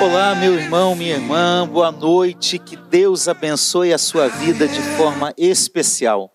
[0.00, 2.58] Olá, meu irmão, minha irmã, boa noite.
[2.58, 6.34] Que Deus abençoe a sua vida de forma especial.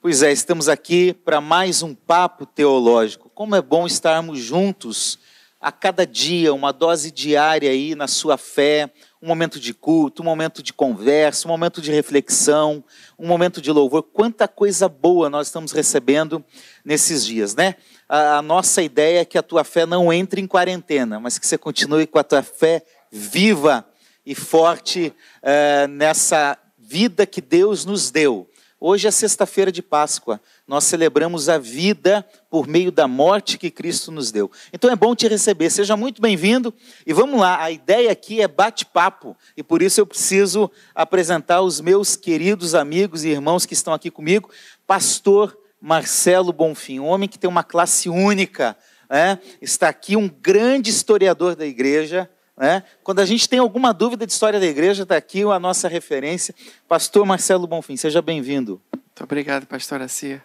[0.00, 3.30] Pois é, estamos aqui para mais um papo teológico.
[3.34, 5.18] Como é bom estarmos juntos
[5.60, 8.90] a cada dia, uma dose diária aí na sua fé,
[9.20, 12.84] um momento de culto, um momento de conversa, um momento de reflexão,
[13.18, 14.02] um momento de louvor.
[14.02, 16.44] Quanta coisa boa nós estamos recebendo
[16.84, 17.74] nesses dias, né?
[18.08, 21.46] A, a nossa ideia é que a tua fé não entre em quarentena, mas que
[21.46, 23.84] você continue com a tua fé viva
[24.24, 28.48] e forte uh, nessa vida que Deus nos deu.
[28.80, 30.40] Hoje é sexta-feira de Páscoa.
[30.64, 34.48] Nós celebramos a vida por meio da morte que Cristo nos deu.
[34.72, 35.68] Então é bom te receber.
[35.68, 36.72] Seja muito bem-vindo.
[37.04, 39.36] E vamos lá, a ideia aqui é bate-papo.
[39.56, 44.12] E por isso eu preciso apresentar os meus queridos amigos e irmãos que estão aqui
[44.12, 44.48] comigo.
[44.86, 48.76] Pastor Marcelo Bonfim, um homem que tem uma classe única.
[49.10, 49.40] Né?
[49.60, 52.82] Está aqui um grande historiador da igreja né?
[53.04, 56.54] Quando a gente tem alguma dúvida de história da igreja, está aqui a nossa referência,
[56.88, 57.96] Pastor Marcelo Bonfim.
[57.96, 58.80] Seja bem-vindo.
[58.92, 60.42] Muito obrigado, Pastor Acia.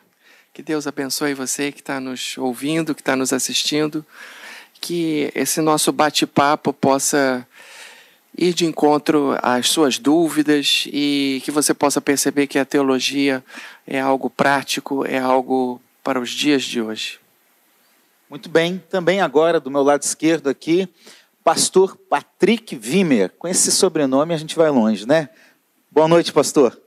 [0.53, 4.05] Que Deus abençoe você que está nos ouvindo, que está nos assistindo.
[4.79, 7.47] Que esse nosso bate-papo possa
[8.37, 13.43] ir de encontro às suas dúvidas e que você possa perceber que a teologia
[13.87, 17.19] é algo prático, é algo para os dias de hoje.
[18.29, 20.89] Muito bem, também agora do meu lado esquerdo aqui,
[21.43, 23.31] pastor Patrick Wimmer.
[23.37, 25.29] Com esse sobrenome a gente vai longe, né?
[25.91, 26.79] Boa noite, pastor.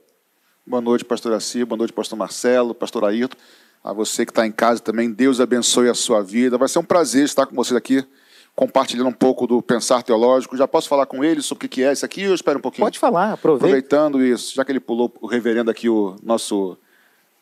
[0.65, 3.37] Boa noite, pastor Assi, boa noite, pastor Marcelo, pastor Ayrton.
[3.83, 6.57] A você que está em casa também, Deus abençoe a sua vida.
[6.57, 8.03] Vai ser um prazer estar com vocês aqui,
[8.53, 10.57] compartilhando um pouco do pensar teológico.
[10.57, 12.85] Já posso falar com ele sobre o que é isso aqui ou espero um pouquinho?
[12.85, 13.65] Pode falar, aproveita.
[13.65, 16.77] Aproveitando isso, já que ele pulou o reverendo aqui, o nosso.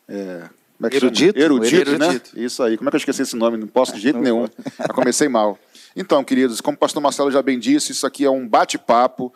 [0.08, 2.44] É, como é que erudito, erudito, erudito, né?
[2.44, 2.76] Isso aí.
[2.76, 3.56] Como é que eu esqueci esse nome?
[3.56, 4.46] Não posso de jeito nenhum.
[4.78, 5.58] Já comecei mal.
[5.96, 9.32] Então, queridos, como o pastor Marcelo já bem disse, isso aqui é um bate-papo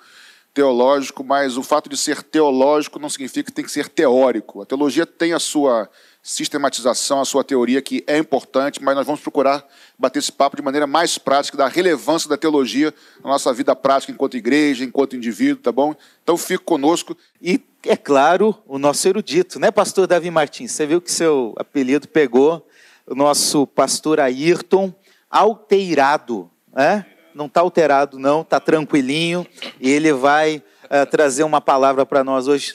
[0.53, 4.61] teológico, mas o fato de ser teológico não significa que tem que ser teórico.
[4.61, 5.88] A teologia tem a sua
[6.22, 9.66] sistematização, a sua teoria, que é importante, mas nós vamos procurar
[9.98, 12.92] bater esse papo de maneira mais prática, da relevância da teologia
[13.25, 15.94] na nossa vida prática enquanto igreja, enquanto indivíduo, tá bom?
[16.22, 17.16] Então fique conosco.
[17.41, 20.72] E, é claro, o nosso erudito, né, pastor Davi Martins?
[20.72, 22.66] Você viu que seu apelido pegou
[23.06, 24.92] o nosso pastor Ayrton
[25.30, 27.06] alterado, né?
[27.32, 29.46] Não está alterado, não, está tranquilinho.
[29.80, 32.74] E ele vai uh, trazer uma palavra para nós hoje.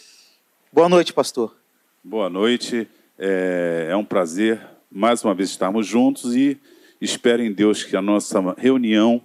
[0.71, 1.55] Boa noite, pastor.
[2.03, 2.87] Boa noite.
[3.17, 6.59] É, é um prazer mais uma vez estarmos juntos e
[7.01, 9.21] espero em Deus que a nossa reunião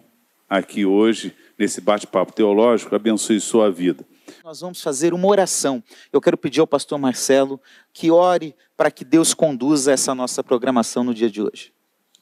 [0.49, 4.05] aqui hoje, nesse bate-papo teológico, abençoe sua vida.
[4.45, 5.83] Nós vamos fazer uma oração.
[6.13, 7.61] Eu quero pedir ao pastor Marcelo
[7.93, 11.73] que ore para que Deus conduza essa nossa programação no dia de hoje.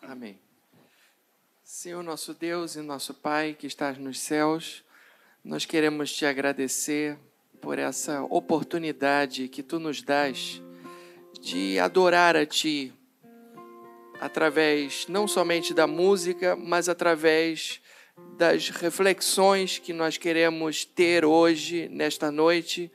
[0.02, 0.38] Amém.
[1.80, 4.82] Senhor nosso Deus e nosso Pai que estás nos céus,
[5.44, 7.16] nós queremos te agradecer
[7.60, 10.60] por essa oportunidade que tu nos dás
[11.40, 12.92] de adorar a ti
[14.20, 17.80] através não somente da música, mas através
[18.36, 22.90] das reflexões que nós queremos ter hoje, nesta noite,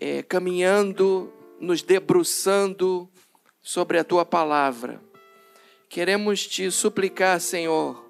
[0.00, 3.08] é, caminhando, nos debruçando
[3.62, 5.00] sobre a tua palavra.
[5.92, 8.02] Queremos te suplicar, Senhor,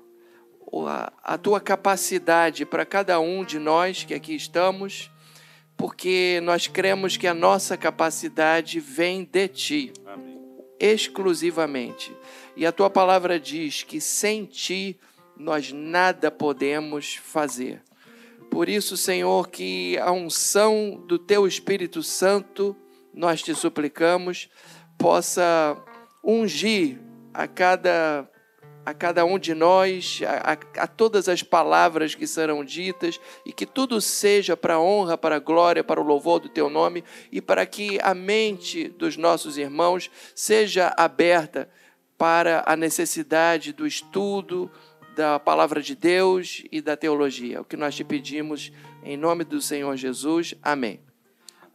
[1.24, 5.10] a tua capacidade para cada um de nós que aqui estamos,
[5.76, 10.38] porque nós cremos que a nossa capacidade vem de ti, Amém.
[10.78, 12.16] exclusivamente.
[12.54, 14.96] E a tua palavra diz que sem ti
[15.36, 17.82] nós nada podemos fazer.
[18.48, 22.76] Por isso, Senhor, que a unção do teu Espírito Santo,
[23.12, 24.48] nós te suplicamos,
[24.96, 25.76] possa
[26.22, 28.28] ungir a cada
[28.84, 33.52] a cada um de nós, a, a, a, todas as palavras que serão ditas, e
[33.52, 37.04] que tudo seja para a honra, para a glória, para o louvor do teu nome,
[37.30, 41.68] e para que a mente dos nossos irmãos seja aberta
[42.18, 44.70] para a necessidade do estudo
[45.14, 47.60] da palavra de Deus e da teologia.
[47.60, 48.72] O que nós te pedimos
[49.04, 50.54] em nome do Senhor Jesus.
[50.62, 51.00] Amém.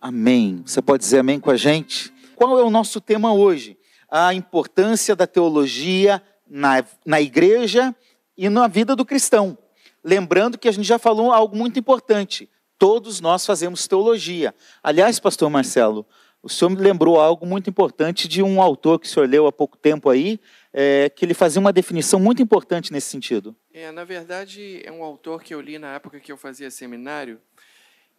[0.01, 0.61] Amém.
[0.65, 2.11] Você pode dizer amém com a gente?
[2.35, 3.76] Qual é o nosso tema hoje?
[4.09, 7.95] A importância da teologia na, na igreja
[8.37, 9.57] e na vida do cristão.
[10.03, 12.49] Lembrando que a gente já falou algo muito importante.
[12.77, 14.53] Todos nós fazemos teologia.
[14.81, 16.05] Aliás, pastor Marcelo,
[16.41, 19.51] o senhor me lembrou algo muito importante de um autor que o senhor leu há
[19.51, 20.39] pouco tempo aí,
[20.71, 23.55] é, que ele fazia uma definição muito importante nesse sentido.
[23.73, 27.41] É, na verdade, é um autor que eu li na época que eu fazia seminário,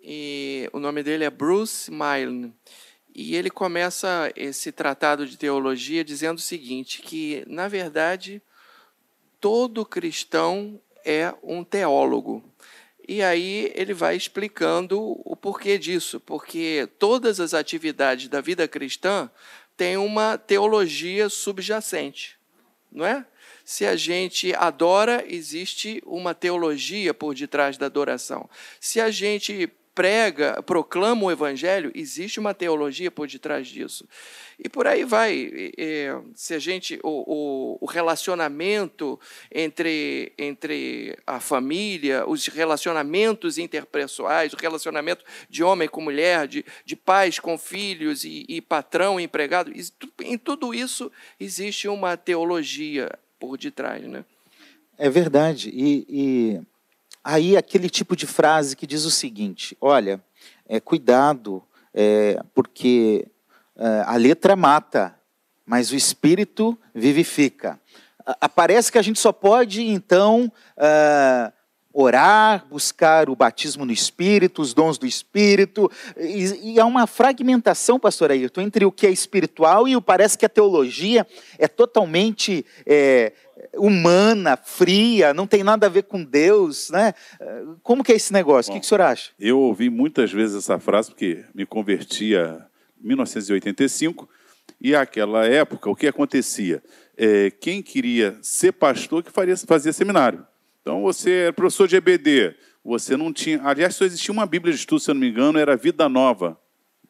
[0.00, 2.52] e o nome dele é Bruce Milne.
[3.20, 8.41] E ele começa esse tratado de teologia dizendo o seguinte: que, na verdade,
[9.41, 12.44] todo cristão é um teólogo.
[13.09, 19.29] E aí ele vai explicando o porquê disso, porque todas as atividades da vida cristã
[19.76, 22.38] têm uma teologia subjacente,
[22.93, 23.26] não é?
[23.65, 28.49] Se a gente adora, existe uma teologia por detrás da adoração.
[28.79, 34.06] Se a gente prega, proclama o evangelho, existe uma teologia por detrás disso.
[34.56, 35.50] E por aí vai.
[36.36, 37.00] se a gente.
[37.02, 39.18] O, o, o, relacionamento
[39.52, 46.94] entre, entre a família, os relacionamentos interpessoais, o relacionamento de homem com mulher, de, de
[46.94, 49.72] pais com filhos e, e patrão empregado,
[50.22, 51.10] em tudo isso
[51.40, 54.04] existe uma teologia por detrás.
[54.04, 54.24] Né?
[54.96, 55.70] É verdade.
[55.74, 56.06] e...
[56.08, 56.68] e
[57.30, 60.19] Aí aquele tipo de frase que diz o seguinte: olha,
[60.66, 63.28] é, cuidado, é, porque
[63.76, 65.14] é, a letra mata,
[65.66, 67.78] mas o espírito vivifica.
[68.54, 71.52] Parece que a gente só pode, então, é,
[71.92, 77.98] orar, buscar o batismo no Espírito, os dons do Espírito, e, e há uma fragmentação,
[77.98, 81.26] pastor Ayrton, entre o que é espiritual e o parece que a teologia
[81.58, 83.32] é totalmente é,
[83.78, 87.14] humana, fria, não tem nada a ver com Deus, né?
[87.82, 88.70] Como que é esse negócio?
[88.70, 89.30] Bom, o que, que o senhor acha?
[89.38, 92.66] Eu ouvi muitas vezes essa frase, porque me convertia
[93.02, 94.28] em 1985,
[94.80, 96.82] e naquela época, o que acontecia?
[97.16, 100.46] É, quem queria ser pastor que faria, fazia seminário.
[100.82, 102.54] Então, você era professor de EBD,
[102.84, 103.60] você não tinha...
[103.62, 106.58] Aliás, só existia uma Bíblia de estudo, se eu não me engano, era Vida Nova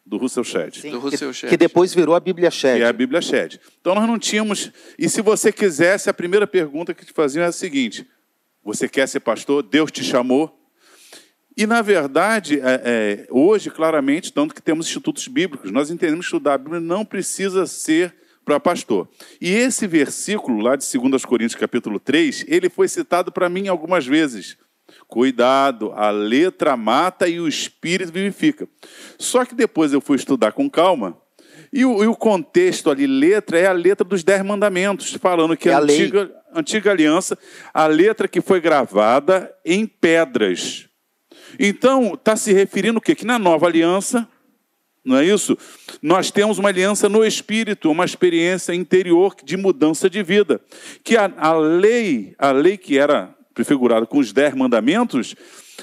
[0.08, 0.80] do Russell Shedd.
[0.80, 1.50] Sim, do Russell Shedd.
[1.50, 2.78] Que depois virou a Bíblia Shedd.
[2.78, 3.60] Que é a Bíblia Shedd.
[3.80, 4.72] Então nós não tínhamos.
[4.98, 8.08] E se você quisesse, a primeira pergunta que te faziam é a seguinte:
[8.64, 9.62] Você quer ser pastor?
[9.62, 10.54] Deus te chamou?
[11.54, 16.28] E, na verdade, é, é, hoje, claramente, tanto que temos institutos bíblicos, nós entendemos que
[16.28, 18.14] estudar a Bíblia não precisa ser
[18.44, 19.08] para pastor.
[19.40, 24.06] E esse versículo, lá de 2 Coríntios, capítulo 3, ele foi citado para mim algumas
[24.06, 24.56] vezes.
[25.06, 28.68] Cuidado, a letra mata e o espírito vivifica.
[29.18, 31.16] Só que depois eu fui estudar com calma,
[31.72, 35.68] e o, e o contexto ali, letra, é a letra dos Dez Mandamentos, falando que
[35.68, 37.38] é a, antiga, antiga aliança,
[37.72, 40.88] a letra que foi gravada em pedras.
[41.58, 43.14] Então, está se referindo o quê?
[43.14, 44.28] Que na nova aliança,
[45.04, 45.56] não é isso?
[46.02, 50.60] Nós temos uma aliança no espírito, uma experiência interior de mudança de vida.
[51.02, 55.34] Que a, a lei, a lei que era prefigurada com os dez mandamentos,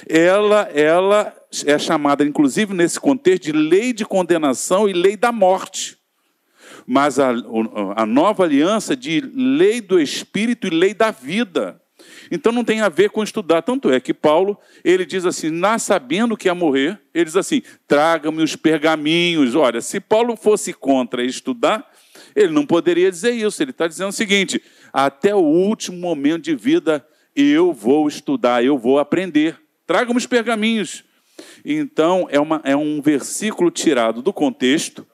[0.08, 1.36] ela, ela
[1.66, 5.98] é chamada, inclusive nesse contexto, de lei de condenação e lei da morte.
[6.86, 7.34] Mas a,
[7.94, 11.78] a nova aliança de lei do Espírito e lei da vida.
[12.30, 13.60] Então não tem a ver com estudar.
[13.60, 17.60] Tanto é que Paulo, ele diz assim, na sabendo que ia morrer, ele diz assim,
[17.86, 19.54] traga-me os pergaminhos.
[19.54, 21.86] Olha, se Paulo fosse contra estudar,
[22.34, 23.62] ele não poderia dizer isso.
[23.62, 24.62] Ele está dizendo o seguinte,
[24.92, 29.60] até o último momento de vida eu vou estudar, eu vou aprender.
[29.86, 31.04] Traga-me os pergaminhos.
[31.64, 35.06] Então, é, uma, é um versículo tirado do contexto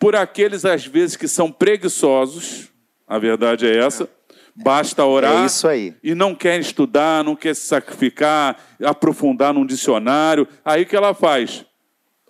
[0.00, 2.70] por aqueles, às vezes, que são preguiçosos,
[3.06, 4.08] a verdade é essa,
[4.56, 5.48] basta orar é
[6.02, 10.48] e não querem estudar, não quer se sacrificar, aprofundar num dicionário.
[10.64, 11.66] Aí o que ela faz?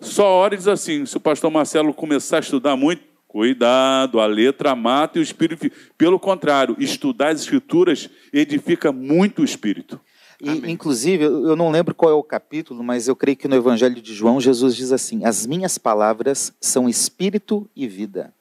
[0.01, 4.25] Só ora e diz assim: se o pastor Marcelo começar a estudar muito, Cuidado, a
[4.25, 5.71] letra mata e o espírito.
[5.97, 10.01] Pelo contrário, estudar as escrituras edifica muito o espírito.
[10.41, 14.01] E, inclusive, eu não lembro qual é o capítulo, mas eu creio que no Evangelho
[14.01, 18.33] de João, Jesus diz assim: As minhas palavras são espírito e vida.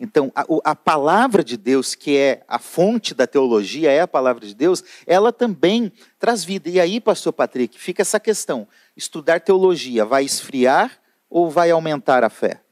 [0.00, 4.44] Então, a, a, palavra de Deus, que é a fonte da teologia, é a palavra
[4.44, 6.68] de Deus, ela também traz vida.
[6.68, 8.66] E aí, pastor Patrick, fica essa questão:
[8.96, 10.90] estudar teologia vai esfriar
[11.30, 12.62] ou vai aumentar a fé?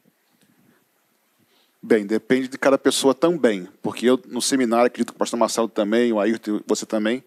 [1.88, 5.68] Bem, depende de cada pessoa também, porque eu no seminário, acredito que o pastor Marcelo
[5.68, 7.22] também, o Ayrton, você também,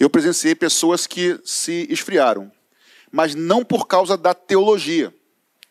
[0.00, 2.50] eu presenciei pessoas que se esfriaram,
[3.12, 5.14] mas não por causa da teologia.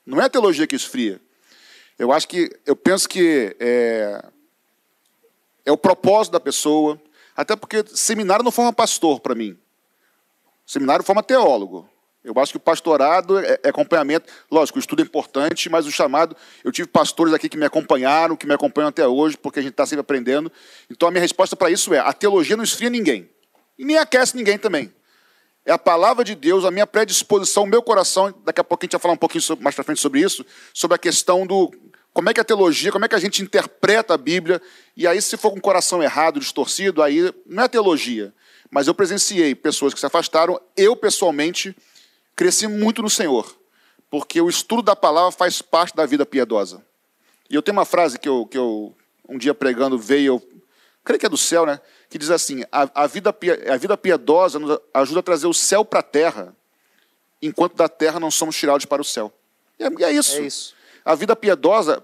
[0.06, 1.20] Não é a teologia que esfria.
[1.98, 4.24] Eu acho que, eu penso que é,
[5.66, 6.98] é o propósito da pessoa,
[7.36, 9.60] até porque seminário não forma pastor para mim.
[10.66, 11.90] Seminário forma teólogo.
[12.24, 14.32] Eu acho que o pastorado é, é, acompanhamento.
[14.52, 16.36] Lógico, o estudo é importante, mas o chamado.
[16.64, 19.72] Eu tive pastores aqui que me acompanharam, que me acompanham até hoje, porque a gente
[19.72, 20.52] está sempre aprendendo.
[20.90, 23.30] Então a minha resposta para isso é: a teologia não esfria ninguém.
[23.78, 24.94] E nem aquece ninguém também.
[25.66, 28.34] É a palavra de Deus, a minha predisposição, o meu coração.
[28.44, 30.96] Daqui a pouco a gente vai falar um pouquinho mais para frente sobre isso, sobre
[30.96, 31.72] a questão do
[32.12, 34.62] como é que a teologia, como é que a gente interpreta a Bíblia.
[34.98, 38.34] E aí, se for com o coração errado, distorcido, aí não é teologia.
[38.70, 41.76] Mas eu presenciei pessoas que se afastaram, eu pessoalmente
[42.40, 43.54] cresci muito no Senhor,
[44.10, 46.82] porque o estudo da palavra faz parte da vida piedosa.
[47.50, 48.96] E eu tenho uma frase que eu, que eu
[49.28, 50.62] um dia pregando veio, eu
[51.04, 51.82] creio que é do céu, né?
[52.10, 53.36] Que diz assim: a, a, vida,
[53.70, 56.56] a vida piedosa nos ajuda a trazer o céu para a terra,
[57.42, 59.34] enquanto da terra não somos tirados para o céu.
[59.78, 60.38] E é, é isso.
[60.38, 60.74] É isso.
[61.04, 62.02] A vida piedosa,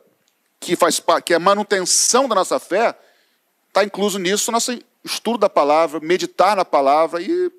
[0.59, 2.93] que faz que é a manutenção da nossa fé,
[3.69, 7.49] está incluso nisso, nosso estudo da palavra, meditar na palavra, e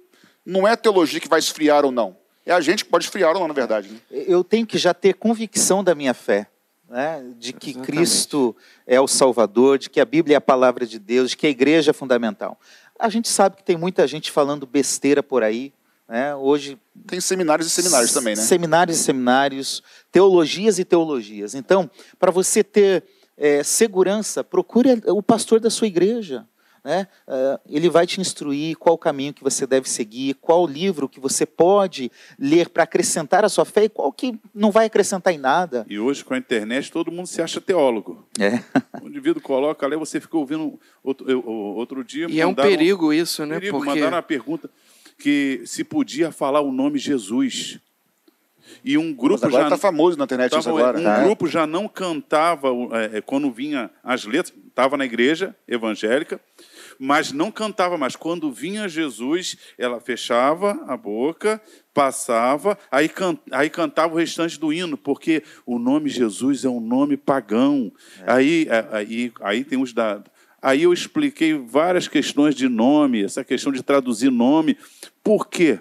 [0.45, 2.26] não é teologia que vai esfriar ou não.
[2.47, 3.91] É a gente que pode esfriar ou não, na verdade.
[3.91, 3.99] Né?
[4.09, 6.49] Eu tenho que já ter convicção da minha fé.
[6.89, 7.33] Né?
[7.37, 7.93] de que Exatamente.
[7.93, 11.45] Cristo é o Salvador, de que a Bíblia é a palavra de Deus, de que
[11.45, 12.57] a igreja é fundamental.
[12.97, 15.73] A gente sabe que tem muita gente falando besteira por aí.
[16.09, 16.33] Né?
[16.37, 16.79] Hoje.
[17.09, 18.43] Tem seminários e seminários também, né?
[18.43, 21.57] Seminários e seminários, teologias e teologias.
[21.57, 23.03] Então, para você ter
[23.37, 26.47] é, segurança, procure o pastor da sua igreja.
[26.87, 27.09] Né?
[27.27, 31.19] Uh, ele vai te instruir qual o caminho que você deve seguir, qual livro que
[31.19, 35.37] você pode ler para acrescentar a sua fé e qual que não vai acrescentar em
[35.37, 35.85] nada.
[35.91, 38.25] E hoje, com a internet, todo mundo se acha teólogo.
[38.39, 38.63] É.
[39.03, 42.27] O indivíduo coloca ali, você fica ouvindo outro, outro dia.
[42.29, 43.57] E é um perigo isso, né?
[43.57, 43.91] Perigo, Porque...
[43.91, 44.71] Mandaram uma pergunta
[45.19, 47.81] que se podia falar o nome Jesus.
[48.85, 50.99] E um grupo Mas agora já está famoso na internet tava, isso agora.
[50.99, 51.25] Um é.
[51.25, 52.69] grupo já não cantava
[53.13, 56.39] é, quando vinha as letras, estava na igreja evangélica,
[56.99, 58.17] mas não cantava mais.
[58.17, 61.61] Quando vinha Jesus, ela fechava a boca,
[61.93, 66.81] passava, aí, can, aí cantava o restante do hino, porque o nome Jesus é um
[66.81, 67.93] nome pagão.
[68.21, 68.33] É.
[68.33, 70.23] Aí, é, aí, aí tem os da.
[70.61, 74.77] Aí eu expliquei várias questões de nome, essa questão de traduzir nome.
[75.23, 75.79] Por quê?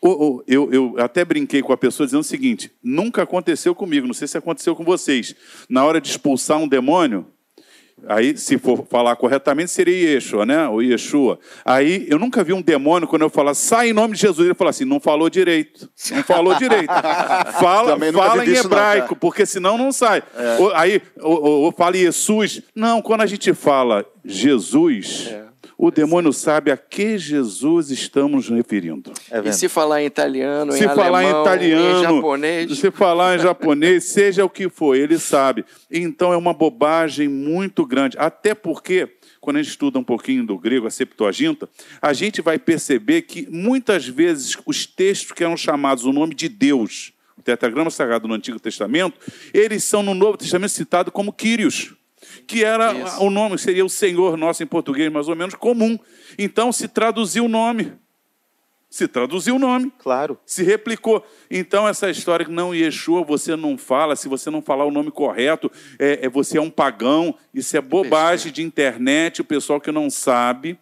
[0.00, 4.28] Eu, eu, até brinquei com a pessoa dizendo o seguinte: nunca aconteceu comigo, não sei
[4.28, 5.34] se aconteceu com vocês.
[5.68, 7.26] Na hora de expulsar um demônio,
[8.06, 10.68] Aí, se for falar corretamente, seria Yeshua, né?
[10.68, 11.38] O Yeshua.
[11.64, 14.54] Aí, eu nunca vi um demônio, quando eu falar, sai em nome de Jesus, ele
[14.54, 15.90] fala assim, não falou direito.
[16.12, 16.88] Não falou direito.
[17.60, 20.22] fala fala em hebraico, não, porque senão não sai.
[20.36, 20.56] É.
[20.74, 22.62] Aí, ou, ou, fala Jesus.
[22.74, 25.28] Não, quando a gente fala Jesus...
[25.30, 25.47] É
[25.78, 29.12] o demônio sabe a que Jesus estamos referindo.
[29.30, 32.90] É e se falar em italiano, se em falar alemão, em italiano, em japonês, se
[32.90, 35.64] falar em japonês, seja o que for, ele sabe.
[35.88, 39.08] Então é uma bobagem muito grande, até porque
[39.40, 41.68] quando a gente estuda um pouquinho do grego, a Septuaginta,
[42.02, 46.48] a gente vai perceber que muitas vezes os textos que eram chamados o nome de
[46.48, 49.16] Deus, o tetragrama sagrado no Antigo Testamento,
[49.54, 51.94] eles são no Novo Testamento citados como Quírios
[52.46, 53.22] que era Isso.
[53.22, 55.98] o nome, seria o Senhor nosso em português, mais ou menos comum.
[56.38, 57.92] Então se traduziu o nome.
[58.90, 59.92] Se traduziu o nome.
[59.98, 60.38] Claro.
[60.46, 61.22] Se replicou.
[61.50, 65.10] Então, essa história que não Yeshua, você não fala, se você não falar o nome
[65.10, 67.34] correto, é, é você é um pagão.
[67.52, 70.78] Isso é bobagem de internet, o pessoal que não sabe.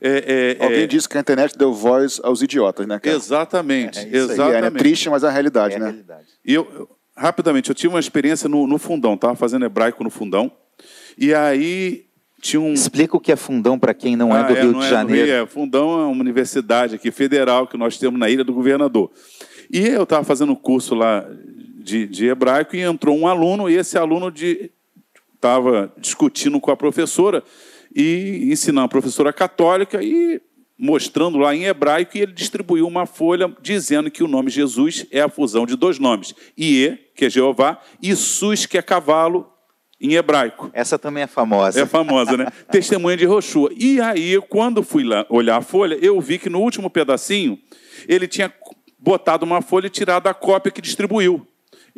[0.00, 0.86] É, é, Alguém é...
[0.86, 3.16] disse que a internet deu voz aos idiotas, né, cara?
[3.16, 4.00] Exatamente.
[4.00, 4.76] É, exatamente.
[4.76, 5.86] É, triste, mas é a realidade, né?
[5.86, 6.26] Realidade.
[6.44, 10.52] E eu, rapidamente, eu tive uma experiência no, no fundão, estava fazendo hebraico no fundão.
[11.16, 12.06] E aí
[12.40, 12.72] tinha um.
[12.72, 14.88] Explica o que é Fundão para quem não é do ah, é, Rio de é
[14.88, 15.26] Janeiro.
[15.26, 15.46] Rio, é.
[15.46, 19.10] Fundão é uma universidade aqui federal que nós temos na Ilha do Governador.
[19.70, 21.26] E eu estava fazendo um curso lá
[21.78, 24.32] de, de, hebraico e entrou um aluno, e esse aluno
[25.34, 27.42] estava discutindo com a professora
[27.94, 30.40] e ensinando a professora católica e
[30.78, 35.20] mostrando lá em hebraico, e ele distribuiu uma folha dizendo que o nome Jesus é
[35.20, 39.50] a fusão de dois nomes: Ie, que é Jeová, e Sus, que é cavalo,
[40.00, 40.70] em hebraico.
[40.72, 41.80] Essa também é famosa.
[41.80, 42.46] É famosa, né?
[42.70, 43.70] Testemunha de Roshua.
[43.76, 47.58] E aí, quando fui lá olhar a folha, eu vi que no último pedacinho
[48.06, 48.52] ele tinha
[48.98, 51.46] botado uma folha e tirado a cópia que distribuiu.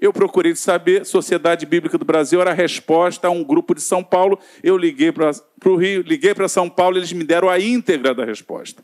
[0.01, 4.03] Eu procurei saber, Sociedade Bíblica do Brasil era a resposta a um grupo de São
[4.03, 4.39] Paulo.
[4.63, 5.33] Eu liguei para
[5.65, 8.83] o Rio, liguei para São Paulo, eles me deram a íntegra da resposta.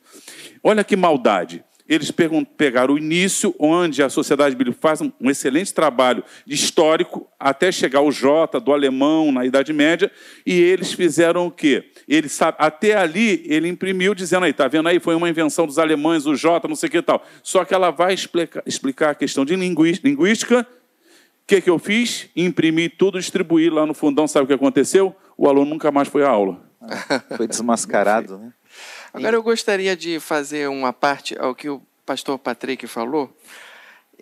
[0.63, 2.11] Olha que maldade eles
[2.57, 8.11] pegaram o início, onde a sociedade bíblica faz um excelente trabalho histórico, até chegar ao
[8.11, 10.11] J, do alemão, na Idade Média,
[10.47, 11.91] e eles fizeram o quê?
[12.09, 15.79] Ele sabe, até ali, ele imprimiu, dizendo aí, está vendo aí, foi uma invenção dos
[15.79, 17.23] alemães, o J, não sei o que e tal.
[17.43, 20.67] Só que ela vai explicar a questão de linguística.
[21.45, 22.31] O que, que eu fiz?
[22.35, 24.27] Imprimi tudo, distribuí lá no fundão.
[24.27, 25.15] Sabe o que aconteceu?
[25.37, 26.59] O aluno nunca mais foi à aula.
[27.37, 28.53] foi desmascarado, né?
[29.13, 33.31] Agora eu gostaria de fazer uma parte ao que o pastor Patrick falou,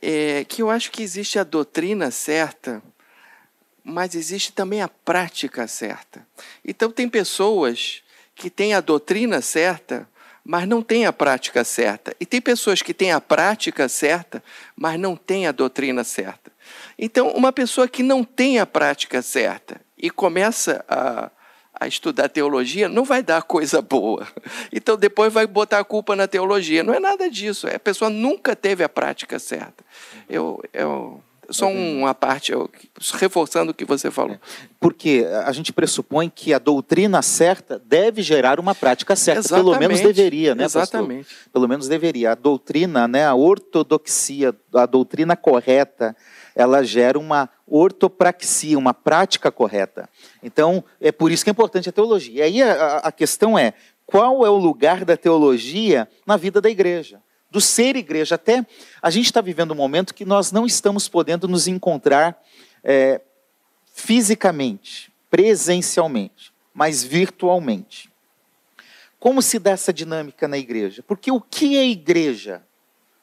[0.01, 2.83] é, que eu acho que existe a doutrina certa,
[3.85, 6.27] mas existe também a prática certa.
[6.65, 8.03] Então tem pessoas
[8.35, 10.09] que têm a doutrina certa,
[10.45, 12.15] mas não têm a prática certa.
[12.21, 14.43] E tem pessoas que têm a prática certa,
[14.77, 16.53] mas não têm a doutrina certa.
[16.99, 21.31] Então, uma pessoa que não tem a prática certa e começa a
[21.83, 24.27] a estudar teologia, não vai dar coisa boa.
[24.73, 26.83] Então depois vai botar a culpa na teologia.
[26.83, 27.67] Não é nada disso.
[27.67, 29.85] A pessoa nunca teve a prática certa.
[30.29, 32.53] Eu, eu Só uma parte,
[33.15, 34.39] reforçando o que você falou.
[34.81, 39.41] Porque a gente pressupõe que a doutrina certa deve gerar uma prática certa.
[39.41, 39.65] Exatamente.
[39.65, 41.25] Pelo menos deveria, né, Exatamente.
[41.25, 41.51] pastor?
[41.53, 42.33] Pelo menos deveria.
[42.33, 46.17] A doutrina, né, a ortodoxia, a doutrina correta,
[46.55, 50.09] ela gera uma ortopraxia, uma prática correta.
[50.43, 52.35] Então, é por isso que é importante a teologia.
[52.35, 53.75] E aí a, a questão é,
[54.07, 57.21] qual é o lugar da teologia na vida da igreja?
[57.53, 58.35] Do ser igreja.
[58.35, 58.67] Até
[59.01, 62.43] a gente está vivendo um momento que nós não estamos podendo nos encontrar
[62.83, 63.21] é,
[63.93, 68.11] fisicamente, presencialmente, mas virtualmente.
[69.21, 71.05] Como se dá essa dinâmica na igreja?
[71.07, 72.63] Porque o que é igreja?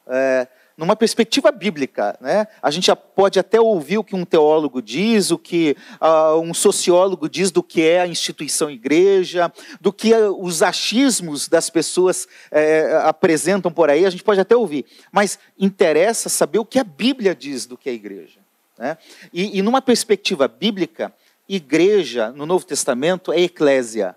[0.07, 0.47] É,
[0.79, 2.17] numa perspectiva bíblica.
[2.21, 2.47] Né?
[2.61, 7.27] A gente pode até ouvir o que um teólogo diz, o que uh, um sociólogo
[7.27, 13.07] diz do que é a instituição igreja, do que uh, os achismos das pessoas uh,
[13.07, 14.85] apresentam por aí, a gente pode até ouvir.
[15.11, 18.39] Mas interessa saber o que a Bíblia diz do que é a igreja.
[18.77, 18.97] Né?
[19.33, 21.13] E, e numa perspectiva bíblica,
[21.47, 24.15] igreja no Novo Testamento é eclésia.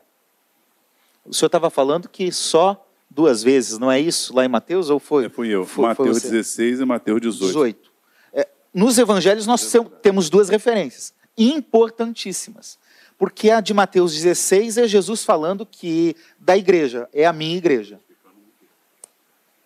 [1.27, 4.35] O senhor estava falando que só duas vezes, não é isso?
[4.35, 5.27] Lá em Mateus ou foi?
[5.27, 5.65] É, fui eu.
[5.65, 7.47] Foi, Mateus foi 16 e Mateus 18.
[7.47, 7.93] 18.
[8.33, 12.79] É, nos evangelhos nós temos duas referências importantíssimas.
[13.19, 18.01] Porque a de Mateus 16 é Jesus falando que da igreja, é a minha igreja.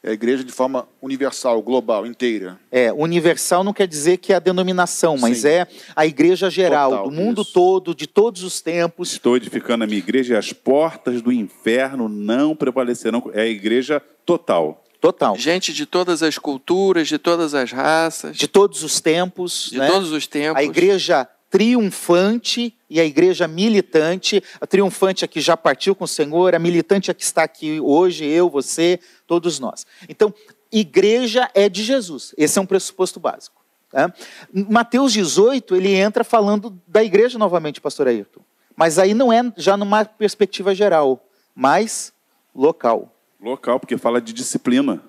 [0.06, 2.60] É a igreja de forma universal, global, inteira.
[2.70, 5.48] É, universal não quer dizer que é a denominação, mas Sim.
[5.48, 7.52] é a igreja geral, Total, do mundo isso.
[7.52, 9.10] todo, de todos os tempos.
[9.10, 13.20] Estou edificando a minha igreja e as portas do inferno não prevalecerão.
[13.34, 14.84] É a igreja total.
[15.00, 15.36] Total.
[15.36, 18.36] Gente de todas as culturas, de todas as raças.
[18.36, 19.70] De todos os tempos.
[19.72, 19.88] De né?
[19.88, 20.60] todos os tempos.
[20.60, 24.42] A igreja triunfante e a igreja militante.
[24.60, 27.80] A triunfante é que já partiu com o Senhor, a militante é que está aqui
[27.80, 29.86] hoje, eu, você, todos nós.
[30.08, 30.32] Então,
[30.70, 32.34] igreja é de Jesus.
[32.36, 33.64] Esse é um pressuposto básico.
[33.90, 34.12] Tá?
[34.52, 38.40] Mateus 18, ele entra falando da igreja novamente, pastor Ayrton.
[38.76, 41.24] Mas aí não é já numa perspectiva geral,
[41.54, 42.12] mas
[42.54, 43.14] local.
[43.40, 45.02] Local, porque fala de disciplina.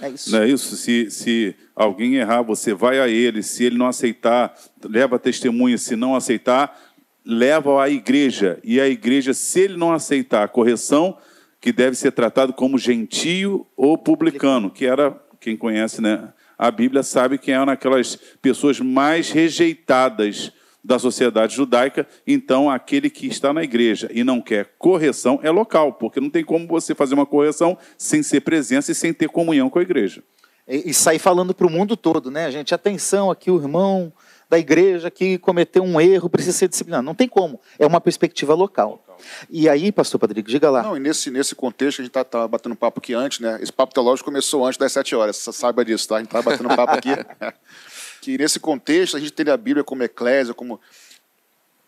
[0.00, 0.32] É isso.
[0.32, 0.76] Não é isso?
[0.76, 3.42] Se, se alguém errar, você vai a ele.
[3.42, 5.76] Se ele não aceitar, leva testemunha.
[5.76, 6.78] Se não aceitar,
[7.24, 8.58] leva à igreja.
[8.64, 11.16] E a igreja, se ele não aceitar a correção,
[11.60, 17.02] que deve ser tratado como gentio ou publicano, que era, quem conhece né, a Bíblia
[17.02, 23.62] sabe que eram aquelas pessoas mais rejeitadas da sociedade judaica, então aquele que está na
[23.62, 27.76] igreja e não quer correção é local, porque não tem como você fazer uma correção
[27.98, 30.22] sem ser presença e sem ter comunhão com a igreja.
[30.66, 32.74] E, e sair falando para o mundo todo, né, gente?
[32.74, 34.12] Atenção aqui, o irmão
[34.50, 37.04] da igreja que cometeu um erro precisa ser disciplinado.
[37.04, 37.60] Não tem como.
[37.78, 38.90] É uma perspectiva local.
[38.90, 39.18] local.
[39.48, 40.82] E aí, pastor Padrico, diga lá.
[40.82, 43.60] Não, e nesse, nesse contexto, a gente está tá batendo papo aqui antes, né?
[43.62, 46.16] Esse papo teológico começou antes das sete horas, você saiba disso, tá?
[46.16, 47.10] A gente está batendo papo aqui.
[48.20, 50.80] que nesse contexto a gente tem a Bíblia como eclésia, como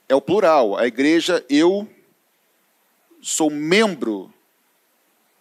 [0.09, 0.77] é o plural.
[0.77, 1.88] A igreja, eu
[3.21, 4.33] sou membro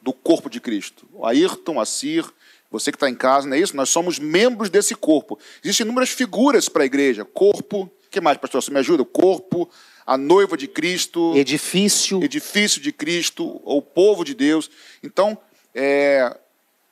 [0.02, 1.08] do corpo de Cristo.
[1.14, 2.26] O Ayrton, a Cir,
[2.70, 3.76] você que está em casa, não é isso?
[3.76, 5.38] Nós somos membros desse corpo.
[5.64, 7.26] Existem inúmeras figuras para a igreja.
[7.26, 8.62] Corpo, o que mais, pastor?
[8.62, 9.04] Você me ajuda?
[9.04, 9.70] Corpo,
[10.06, 11.34] a noiva de Cristo.
[11.36, 12.24] Edifício.
[12.24, 14.70] Edifício de Cristo, ou povo de Deus.
[15.04, 15.38] Então,
[15.76, 16.38] é,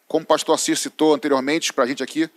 [0.07, 2.29] como o pastor Assir citou anteriormente para a gente aqui,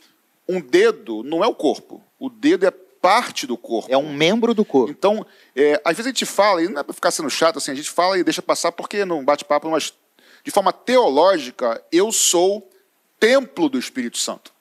[0.53, 2.03] um dedo não é o corpo.
[2.19, 3.93] O dedo é parte do corpo.
[3.93, 4.91] É um membro do corpo.
[4.91, 7.73] Então, é, às vezes a gente fala, e não é para ficar sendo chato assim,
[7.73, 9.93] a gente fala e deixa passar porque não bate-papo, mas
[10.45, 12.71] de forma teológica, eu sou
[13.19, 14.53] templo do Espírito Santo.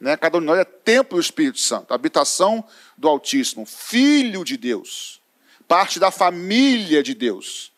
[0.00, 0.16] Né?
[0.16, 2.64] Cada um de nós é templo do Espírito Santo, habitação
[2.96, 5.20] do Altíssimo, filho de Deus,
[5.66, 7.72] parte da família de Deus.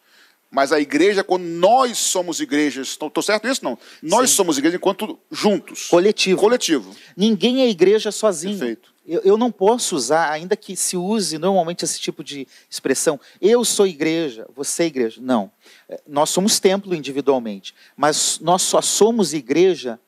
[0.50, 3.64] Mas a igreja, quando nós somos igrejas, estou certo nisso?
[3.64, 3.78] Não.
[4.02, 4.36] Nós Sim.
[4.36, 5.86] somos igreja enquanto juntos.
[5.86, 6.40] Coletivo.
[6.40, 6.96] Coletivo.
[7.16, 8.58] Ninguém é igreja sozinho.
[8.58, 8.92] Perfeito.
[9.06, 13.64] Eu, eu não posso usar, ainda que se use normalmente esse tipo de expressão, eu
[13.64, 15.20] sou igreja, você é igreja.
[15.22, 15.52] Não.
[15.88, 20.00] É, nós somos templo individualmente, mas nós só somos igreja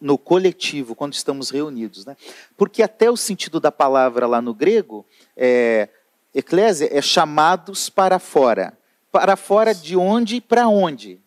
[0.00, 2.06] no coletivo, quando estamos reunidos.
[2.06, 2.16] Né?
[2.56, 5.04] Porque até o sentido da palavra lá no grego,
[5.36, 5.88] é,
[6.32, 8.77] eclésia, é chamados para fora
[9.10, 11.18] para fora de onde para onde.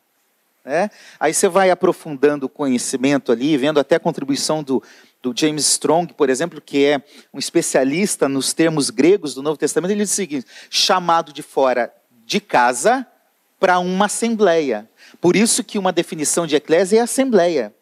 [0.63, 0.89] Né?
[1.20, 4.82] Aí você vai aprofundando o conhecimento ali, vendo até a contribuição do,
[5.22, 7.02] do James Strong, por exemplo, que é
[7.34, 11.94] um especialista nos termos gregos do Novo Testamento, ele diz o seguinte: chamado de fora
[12.26, 13.06] de casa
[13.60, 14.89] para uma assembleia.
[15.20, 17.74] Por isso que uma definição de eclésia é assembleia.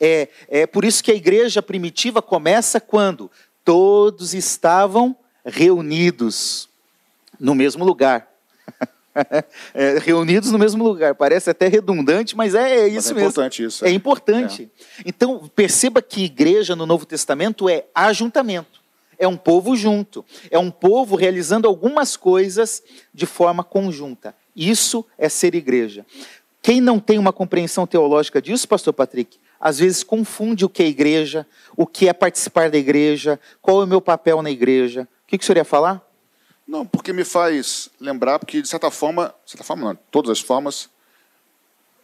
[0.00, 3.30] É, é por isso que a igreja primitiva começa quando
[3.64, 6.68] todos estavam reunidos
[7.38, 8.27] no mesmo lugar.
[9.74, 11.14] É, reunidos no mesmo lugar.
[11.14, 13.28] Parece até redundante, mas é, é isso é mesmo.
[13.28, 13.84] importante isso.
[13.84, 14.70] É importante.
[15.04, 18.80] Então, perceba que igreja no Novo Testamento é ajuntamento.
[19.18, 20.24] É um povo junto.
[20.50, 24.34] É um povo realizando algumas coisas de forma conjunta.
[24.54, 26.04] Isso é ser igreja.
[26.62, 30.86] Quem não tem uma compreensão teológica disso, pastor Patrick, às vezes confunde o que é
[30.86, 35.02] igreja, o que é participar da igreja, qual é o meu papel na igreja.
[35.02, 36.07] O que, que o senhor ia falar?
[36.68, 40.30] Não, porque me faz lembrar, porque de certa forma, de certa forma não, de todas
[40.30, 40.90] as formas,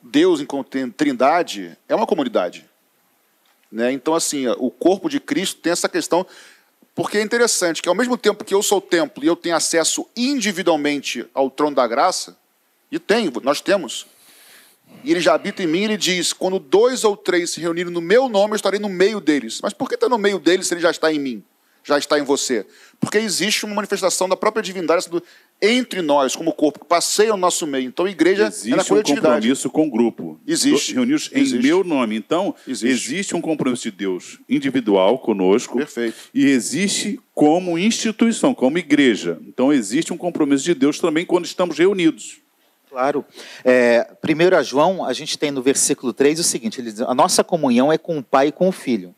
[0.00, 2.64] Deus em trindade é uma comunidade.
[3.70, 3.92] Né?
[3.92, 6.26] Então, assim, o corpo de Cristo tem essa questão,
[6.94, 9.54] porque é interessante que ao mesmo tempo que eu sou o templo e eu tenho
[9.54, 12.34] acesso individualmente ao trono da graça,
[12.90, 14.06] e tenho, nós temos,
[15.02, 18.00] e ele já habita em mim, ele diz: quando dois ou três se reunirem no
[18.00, 19.60] meu nome, eu estarei no meio deles.
[19.62, 21.44] Mas por que está no meio deles se ele já está em mim?
[21.84, 22.66] Já está em você?
[22.98, 25.06] Porque existe uma manifestação da própria divindade
[25.60, 27.86] entre nós, como corpo, que passeia o nosso meio.
[27.86, 29.26] Então, a igreja existe é na coletividade.
[29.26, 30.40] um compromisso com o grupo.
[30.46, 30.94] Existe.
[30.94, 31.62] Reunidos em existe.
[31.62, 32.16] meu nome.
[32.16, 32.88] Então, existe.
[32.88, 35.76] existe um compromisso de Deus individual conosco.
[35.76, 36.16] Perfeito.
[36.32, 39.38] E existe como instituição, como igreja.
[39.46, 42.38] Então, existe um compromisso de Deus também quando estamos reunidos.
[42.88, 43.24] Claro.
[43.64, 47.14] É, primeiro a João, a gente tem no versículo 3 o seguinte: ele diz, a
[47.14, 49.14] nossa comunhão é com o Pai e com o Filho.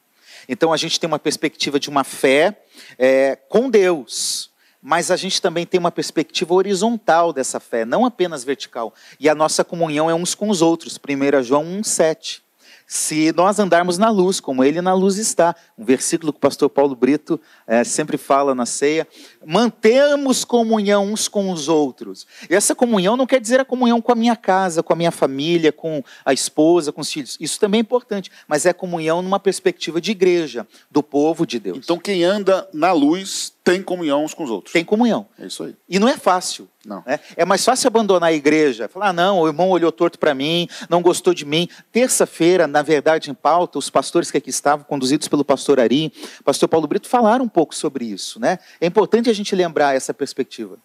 [0.49, 2.57] Então a gente tem uma perspectiva de uma fé
[2.99, 8.45] é, com Deus, mas a gente também tem uma perspectiva horizontal dessa fé, não apenas
[8.45, 8.95] vertical.
[9.19, 10.99] E a nossa comunhão é uns com os outros.
[10.99, 12.46] 1 João 1,7
[12.87, 15.57] se nós andarmos na luz, como ele na luz está.
[15.77, 19.07] Um versículo que o pastor Paulo Brito é, sempre fala na ceia.
[19.45, 22.27] Mantemos comunhão uns com os outros.
[22.49, 25.11] E essa comunhão não quer dizer a comunhão com a minha casa, com a minha
[25.11, 27.37] família, com a esposa, com os filhos.
[27.41, 31.79] Isso também é importante, mas é comunhão numa perspectiva de igreja, do povo de Deus.
[31.79, 34.73] Então quem anda na luz tem comunhão uns com os outros.
[34.73, 35.27] Tem comunhão.
[35.37, 35.75] É isso aí.
[35.89, 36.69] E não é fácil.
[36.85, 37.03] Não.
[37.05, 37.19] Né?
[37.37, 40.69] É mais fácil abandonar a igreja, falar, ah, não, o irmão olhou torto para mim,
[40.89, 41.69] não gostou de mim.
[41.91, 46.13] Terça-feira, na verdade, em pauta, os pastores que aqui estavam, conduzidos pelo pastor Ari,
[46.45, 48.39] pastor Paulo Brito, falaram um pouco sobre isso.
[48.39, 48.61] Né?
[48.81, 50.79] É importante a gente lembrar essa perspectiva.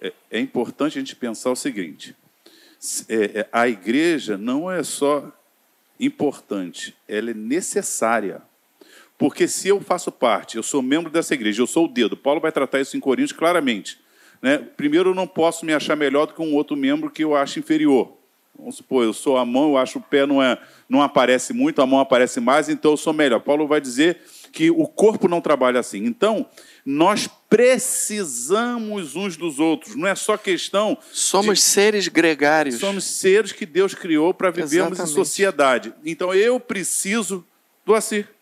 [0.00, 2.14] É, é importante a gente pensar o seguinte:
[3.08, 5.32] é, é, a igreja não é só
[5.98, 8.42] importante, ela é necessária.
[9.18, 12.16] Porque se eu faço parte, eu sou membro dessa igreja, eu sou o dedo.
[12.16, 13.98] Paulo vai tratar isso em Coríntios claramente.
[14.42, 14.58] Né?
[14.58, 17.58] Primeiro, eu não posso me achar melhor do que um outro membro que eu acho
[17.58, 18.16] inferior.
[18.58, 21.82] Vamos supor, eu sou a mão, eu acho o pé não, é, não aparece muito,
[21.82, 23.40] a mão aparece mais, então eu sou melhor.
[23.40, 24.18] Paulo vai dizer
[24.50, 26.04] que o corpo não trabalha assim.
[26.06, 26.46] Então,
[26.84, 29.94] nós precisamos uns dos outros.
[29.94, 30.96] Não é só questão.
[31.12, 31.64] Somos de...
[31.64, 32.76] seres gregários.
[32.76, 35.10] Somos seres que Deus criou para vivermos Exatamente.
[35.10, 35.94] em sociedade.
[36.04, 37.44] Então, eu preciso
[37.84, 38.35] do Assir.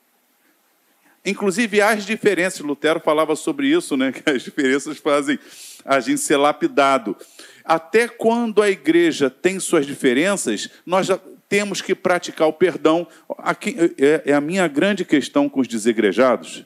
[1.24, 4.12] Inclusive, as diferenças, Lutero falava sobre isso, né?
[4.12, 5.38] que as diferenças fazem
[5.84, 7.16] a gente ser lapidado.
[7.64, 11.08] Até quando a igreja tem suas diferenças, nós
[11.48, 13.06] temos que praticar o perdão.
[13.38, 16.64] Aqui, é, é a minha grande questão com os desegrejados.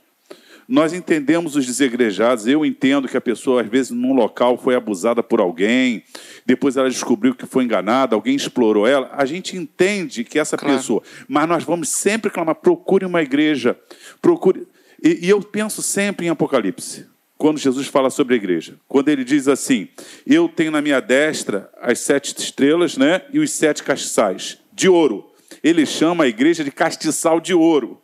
[0.69, 5.23] Nós entendemos os desegrejados, eu entendo que a pessoa, às vezes, num local foi abusada
[5.23, 6.03] por alguém,
[6.45, 9.11] depois ela descobriu que foi enganada, alguém explorou ela.
[9.15, 10.77] A gente entende que essa claro.
[10.77, 11.03] pessoa.
[11.27, 13.79] Mas nós vamos sempre clamar: procure uma igreja,
[14.21, 14.69] procure.
[15.03, 17.07] E, e eu penso sempre em Apocalipse
[17.39, 18.75] quando Jesus fala sobre a igreja.
[18.87, 19.89] Quando ele diz assim:
[20.27, 25.31] Eu tenho na minha destra as sete estrelas né, e os sete castiçais de ouro.
[25.63, 28.03] Ele chama a igreja de castiçal de ouro.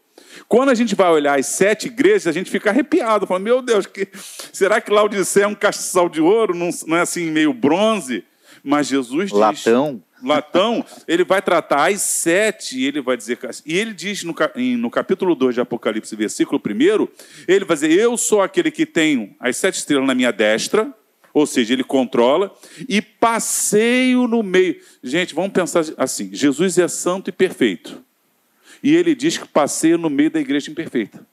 [0.49, 3.87] Quando a gente vai olhar as sete igrejas, a gente fica arrepiado, falando, meu Deus,
[3.87, 4.09] que...
[4.53, 6.55] será que Laodicea é um castiçal de ouro?
[6.55, 8.25] Não, não é assim meio bronze?
[8.63, 9.39] Mas Jesus diz...
[9.39, 10.03] Latão.
[10.23, 13.39] Latão, ele vai tratar as sete, e ele vai dizer...
[13.67, 14.35] E ele diz no,
[14.79, 17.09] no capítulo 2 de Apocalipse, versículo 1,
[17.47, 20.91] ele vai dizer, eu sou aquele que tenho as sete estrelas na minha destra,
[21.35, 22.55] ou seja, ele controla,
[22.89, 24.81] e passeio no meio.
[25.03, 28.01] Gente, vamos pensar assim: Jesus é santo e perfeito.
[28.85, 31.27] E ele diz que passeia no meio da igreja imperfeita.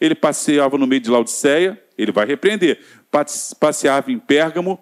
[0.00, 2.80] Ele passeava no meio de Laodiceia, ele vai repreender.
[3.60, 4.76] Passeava em Pérgamo.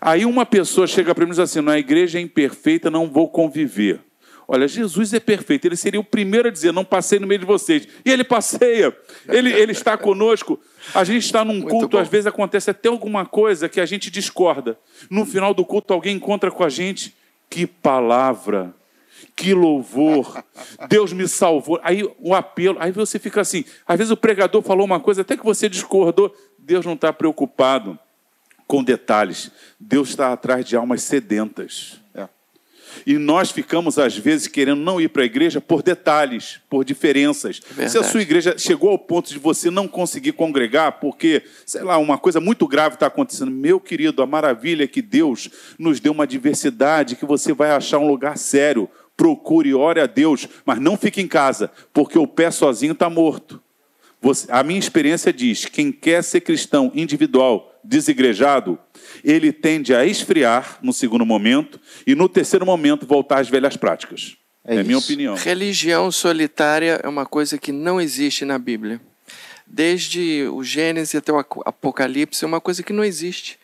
[0.00, 3.28] Aí uma pessoa chega para mim e diz assim: na igreja é imperfeita, não vou
[3.28, 4.00] conviver.
[4.48, 7.46] Olha, Jesus é perfeito, ele seria o primeiro a dizer: não passei no meio de
[7.46, 7.86] vocês.
[8.04, 8.94] E ele passeia,
[9.28, 10.58] ele, ele está conosco.
[10.92, 14.76] A gente está num culto, às vezes acontece até alguma coisa que a gente discorda.
[15.08, 17.14] No final do culto, alguém encontra com a gente.
[17.48, 18.74] Que palavra!
[19.24, 20.44] Que louvor,
[20.88, 21.80] Deus me salvou.
[21.82, 25.36] Aí o apelo, aí você fica assim, às vezes o pregador falou uma coisa, até
[25.36, 27.98] que você discordou, Deus não está preocupado
[28.66, 32.00] com detalhes, Deus está atrás de almas sedentas.
[32.14, 32.28] É.
[33.06, 37.60] E nós ficamos, às vezes, querendo não ir para a igreja por detalhes, por diferenças.
[37.60, 37.90] Verdade.
[37.90, 41.98] Se a sua igreja chegou ao ponto de você não conseguir congregar, porque, sei lá,
[41.98, 46.12] uma coisa muito grave está acontecendo, meu querido, a maravilha é que Deus nos deu
[46.12, 48.88] uma diversidade, que você vai achar um lugar sério.
[49.16, 53.62] Procure, ore a Deus, mas não fique em casa, porque o pé sozinho está morto.
[54.20, 58.78] Você- a minha experiência diz: quem quer ser cristão individual, desigrejado,
[59.22, 64.36] ele tende a esfriar no segundo momento e no terceiro momento voltar às velhas práticas.
[64.66, 65.34] É É, minha opinião.
[65.34, 69.00] Religião solitária é uma coisa que não existe na Bíblia.
[69.66, 73.58] Desde o Gênesis até o Apocalipse, é uma coisa que não existe.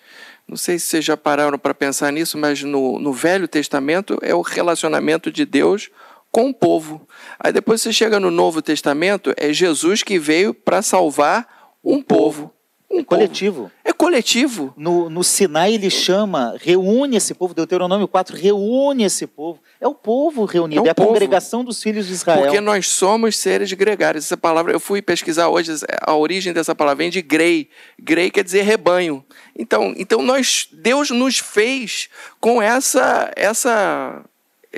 [0.50, 4.34] Não sei se vocês já pararam para pensar nisso, mas no, no Velho Testamento é
[4.34, 5.88] o relacionamento de Deus
[6.32, 7.06] com o povo.
[7.38, 11.46] Aí depois você chega no Novo Testamento, é Jesus que veio para salvar
[11.84, 12.52] um povo.
[12.90, 13.06] Um povo.
[13.06, 13.70] Coletivo.
[13.84, 14.74] É coletivo.
[14.76, 19.60] No, no Sinai ele chama, reúne esse povo, Deuteronômio 4, reúne esse povo.
[19.80, 21.08] É o povo reunido, É é, a povo.
[21.10, 22.42] congregação dos filhos de Israel.
[22.42, 24.24] Porque nós somos seres gregários.
[24.24, 25.72] Essa palavra, eu fui pesquisar hoje,
[26.02, 27.68] a origem dessa palavra vem de grei.
[27.98, 29.24] Grei quer dizer rebanho.
[29.56, 32.08] Então, então nós, Deus nos fez
[32.40, 34.24] com essa, essa,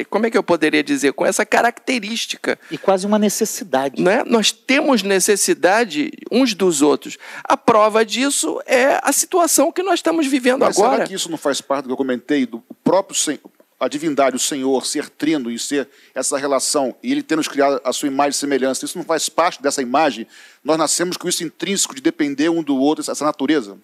[0.09, 2.59] como é que eu poderia dizer, com essa característica.
[2.70, 4.02] E quase uma necessidade.
[4.02, 4.24] Né?
[4.24, 7.18] Nós temos necessidade uns dos outros.
[7.44, 10.92] A prova disso é a situação que nós estamos vivendo Mas agora.
[10.94, 13.40] será que isso não faz parte do que eu comentei, do próprio Senhor,
[13.78, 17.81] a divindade, o Senhor, ser trino e ser essa relação, e ele ter nos criado
[17.85, 20.26] a sua imagem e semelhança, isso não faz parte dessa imagem?
[20.62, 23.76] Nós nascemos com isso intrínseco de depender um do outro, essa natureza?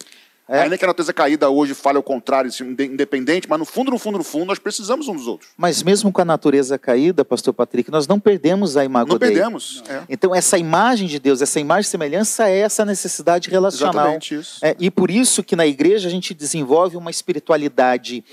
[0.49, 0.63] É.
[0.63, 3.91] Ainda que a natureza caída hoje fale ao contrário, assim, inde- independente, mas no fundo,
[3.91, 5.51] no fundo, no fundo, nós precisamos uns dos outros.
[5.57, 9.83] Mas mesmo com a natureza caída, pastor Patrick, nós não perdemos a imagem Não perdemos.
[9.89, 10.03] É.
[10.09, 13.93] Então, essa imagem de Deus, essa imagem de semelhança é essa necessidade relacional.
[13.95, 14.65] Exatamente isso.
[14.65, 18.25] É, e por isso que na igreja a gente desenvolve uma espiritualidade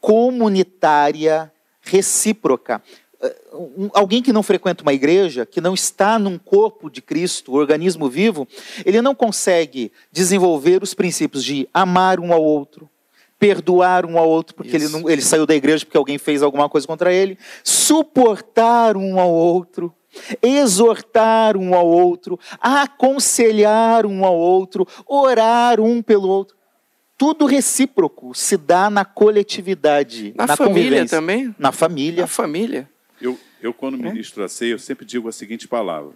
[0.00, 1.50] comunitária,
[1.82, 2.80] recíproca.
[3.92, 8.46] Alguém que não frequenta uma igreja, que não está num corpo de Cristo, organismo vivo,
[8.84, 12.88] ele não consegue desenvolver os princípios de amar um ao outro,
[13.38, 16.68] perdoar um ao outro porque ele, não, ele saiu da igreja porque alguém fez alguma
[16.68, 19.94] coisa contra ele, suportar um ao outro,
[20.42, 26.56] exortar um ao outro, aconselhar um ao outro, orar um pelo outro.
[27.16, 31.54] Tudo recíproco se dá na coletividade, Na na, família também.
[31.58, 32.24] Na família.
[32.24, 32.90] A família.
[33.20, 36.12] Eu, eu, quando ministro a ceia, eu sempre digo a seguinte palavra.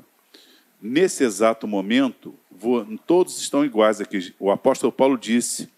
[0.80, 4.34] Nesse exato momento, vou- todos estão iguais aqui.
[4.38, 5.68] O apóstolo Paulo disse: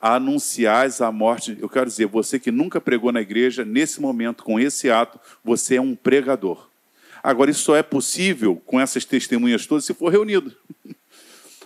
[0.00, 1.56] anunciais a morte.
[1.60, 5.76] Eu quero dizer, você que nunca pregou na igreja, nesse momento, com esse ato, você
[5.76, 6.68] é um pregador.
[7.22, 10.54] Agora, isso só é possível com essas testemunhas todas se for reunido.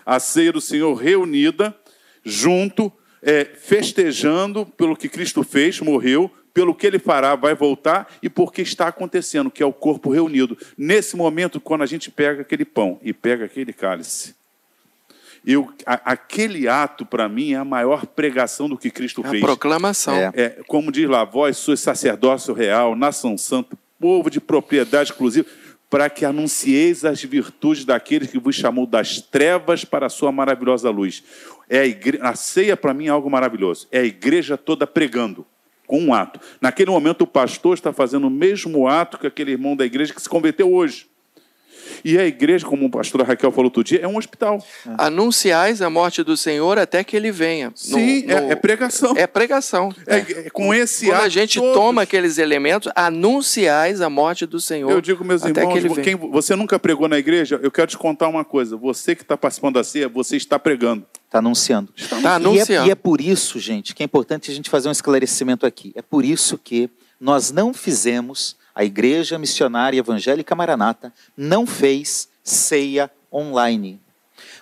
[0.04, 1.76] A ceia do Senhor reunida,
[2.24, 8.28] junto, é, festejando pelo que Cristo fez, morreu, pelo que ele fará, vai voltar e
[8.28, 10.56] porque está acontecendo, que é o corpo reunido.
[10.76, 14.34] Nesse momento, quando a gente pega aquele pão e pega aquele cálice,
[15.44, 19.42] eu, a- aquele ato, para mim, é a maior pregação do que Cristo A fez.
[19.42, 20.14] proclamação.
[20.14, 20.30] É.
[20.34, 25.48] É, como diz lá, vós sois sacerdócio real, nação santa, povo de propriedade exclusiva,
[25.90, 30.88] para que anuncieis as virtudes daquele que vos chamou das trevas para a sua maravilhosa
[30.90, 31.22] luz.
[31.68, 32.18] É a, igre...
[32.22, 33.88] a ceia, para mim, é algo maravilhoso.
[33.90, 35.44] É a igreja toda pregando,
[35.86, 36.40] com um ato.
[36.60, 40.22] Naquele momento, o pastor está fazendo o mesmo ato que aquele irmão da igreja que
[40.22, 41.11] se converteu hoje.
[42.04, 44.64] E a igreja, como a pastora Raquel falou outro dia, é um hospital.
[44.98, 47.68] Anunciais a morte do Senhor até que ele venha.
[47.70, 49.16] No- Sim, é- no- é pregação.
[49.16, 49.94] É pregação.
[50.06, 51.24] É, é com esse Quando ato.
[51.24, 51.74] a gente todos.
[51.74, 54.90] toma aqueles elementos, anunciais a morte do Senhor.
[54.90, 57.58] Eu digo, meus até irmãos, que ele quem, você nunca pregou na igreja?
[57.62, 58.76] Eu quero te contar uma coisa.
[58.76, 61.04] Você que está participando da ceia, você está pregando.
[61.26, 61.92] Está anunciando.
[62.08, 62.88] Tá E é, anunciando.
[62.88, 65.92] e é por isso, gente, que é importante a gente fazer um esclarecimento aqui.
[65.94, 73.10] É por isso que nós não fizemos, a Igreja Missionária Evangélica Maranata não fez ceia
[73.32, 74.00] online.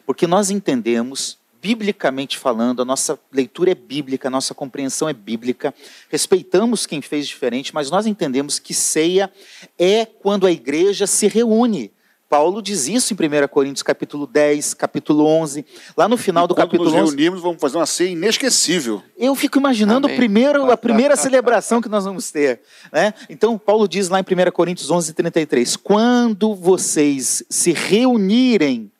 [0.04, 5.74] Porque nós entendemos, biblicamente falando, a nossa leitura é bíblica, a nossa compreensão é bíblica,
[6.08, 9.30] respeitamos quem fez diferente, mas nós entendemos que ceia
[9.78, 11.92] é quando a igreja se reúne.
[12.30, 15.66] Paulo diz isso em 1 Coríntios capítulo 10, capítulo 11.
[15.96, 19.02] Lá no final do capítulo nos 11, reunimos, vamos fazer uma ceia inesquecível.
[19.18, 22.60] eu fico imaginando o primeiro, a primeira celebração que nós vamos ter.
[22.92, 23.12] Né?
[23.28, 28.92] Então, Paulo diz lá em 1 Coríntios 11, 33, quando vocês se reunirem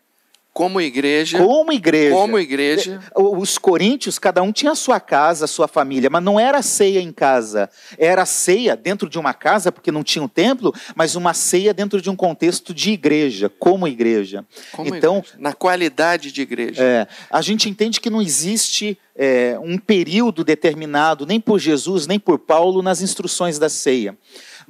[0.53, 2.15] como igreja, como igreja.
[2.15, 6.41] como igreja, Os coríntios, cada um tinha a sua casa, a sua família, mas não
[6.41, 7.71] era ceia em casa.
[7.97, 12.03] Era ceia dentro de uma casa, porque não tinha um templo, mas uma ceia dentro
[12.03, 14.45] de um contexto de igreja, como igreja.
[14.73, 16.83] como então, igreja, na qualidade de igreja.
[16.83, 22.19] é, a gente entende que não existe é, um período determinado, nem por Jesus, nem
[22.19, 24.17] por Paulo, nas instruções da ceia.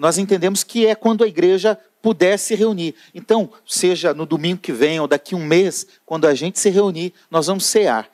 [0.01, 2.95] Nós entendemos que é quando a igreja puder se reunir.
[3.15, 7.13] Então, seja no domingo que vem ou daqui um mês, quando a gente se reunir,
[7.31, 8.09] nós vamos cear.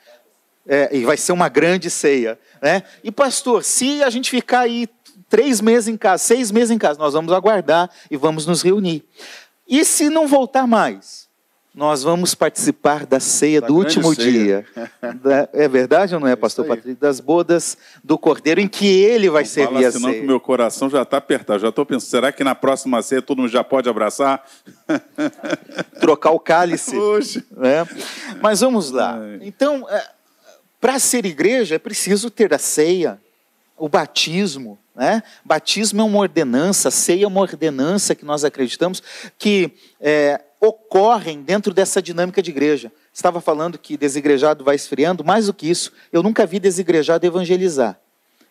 [0.66, 2.36] É, e vai ser uma grande ceia.
[2.60, 2.82] Né?
[3.04, 4.88] E, pastor, se a gente ficar aí
[5.28, 9.04] três meses em casa, seis meses em casa, nós vamos aguardar e vamos nos reunir.
[9.68, 11.25] E se não voltar mais?
[11.76, 14.30] Nós vamos participar da ceia Da do último ceia.
[14.32, 14.66] dia.
[15.22, 16.70] Da- é verdade ou não é, pastor aí.
[16.70, 16.96] Patrício?
[16.98, 20.26] Das bodas do Cordeiro, em que ele vai servir Fala a senão que ceia.
[20.26, 21.58] meu coração já está apertado.
[21.60, 24.42] Já estou pensando, será que na próxima ceia todo mundo já pode abraçar?
[26.00, 26.92] Trocar o cálice.
[26.96, 27.44] Poxa.
[27.54, 27.86] né?
[28.40, 29.18] Mas vamos lá.
[29.42, 29.86] Então,
[30.80, 33.20] para ser igreja, é preciso ter a ceia,
[33.76, 34.78] o batismo.
[34.94, 35.22] Né?
[35.44, 39.02] Batismo é uma ordenança, ceia é uma ordenança que nós acreditamos
[39.38, 42.92] que é, ocorrem dentro dessa dinâmica de igreja.
[43.12, 47.98] Estava falando que desigrejado vai esfriando, mais do que isso, eu nunca vi desigrejado evangelizar.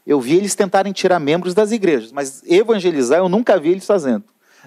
[0.06, 4.24] Eu vi eles tentarem tirar membros das igrejas, mas evangelizar eu nunca vi eles fazendo.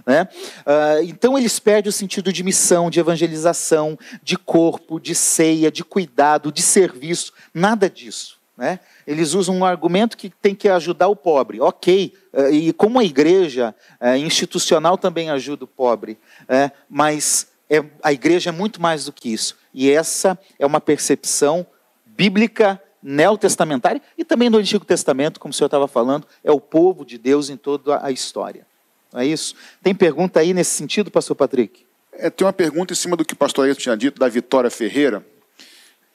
[0.06, 0.28] Né?
[0.66, 5.84] Ah, então eles perdem o sentido de missão, de evangelização, de corpo, de ceia, de
[5.84, 8.37] cuidado, de serviço, nada disso.
[8.58, 8.80] Né?
[9.06, 11.60] Eles usam um argumento que tem que ajudar o pobre.
[11.60, 16.18] Ok, ah, e como a igreja ah, institucional também ajuda o pobre,
[16.48, 19.56] é, mas é- a igreja é muito mais do que isso.
[19.72, 21.64] E essa é uma percepção
[22.04, 27.04] bíblica neotestamentária e também do Antigo Testamento, como o senhor estava falando, é o povo
[27.04, 28.66] de Deus em toda a história.
[29.12, 29.54] Não é isso?
[29.80, 31.86] Tem pergunta aí nesse sentido, pastor Patrick?
[32.12, 34.68] É, tem uma pergunta em cima do que o pastor Ayrton tinha dito, da Vitória
[34.68, 35.24] Ferreira.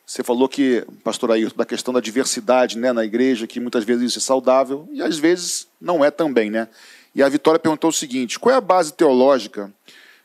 [0.06, 4.12] Você falou que, pastor Ayrton, da questão da diversidade né, na igreja, que muitas vezes
[4.12, 6.50] isso é saudável e às vezes não é também.
[6.50, 6.68] Né?
[7.16, 9.74] E a Vitória perguntou o seguinte: qual é a base teológica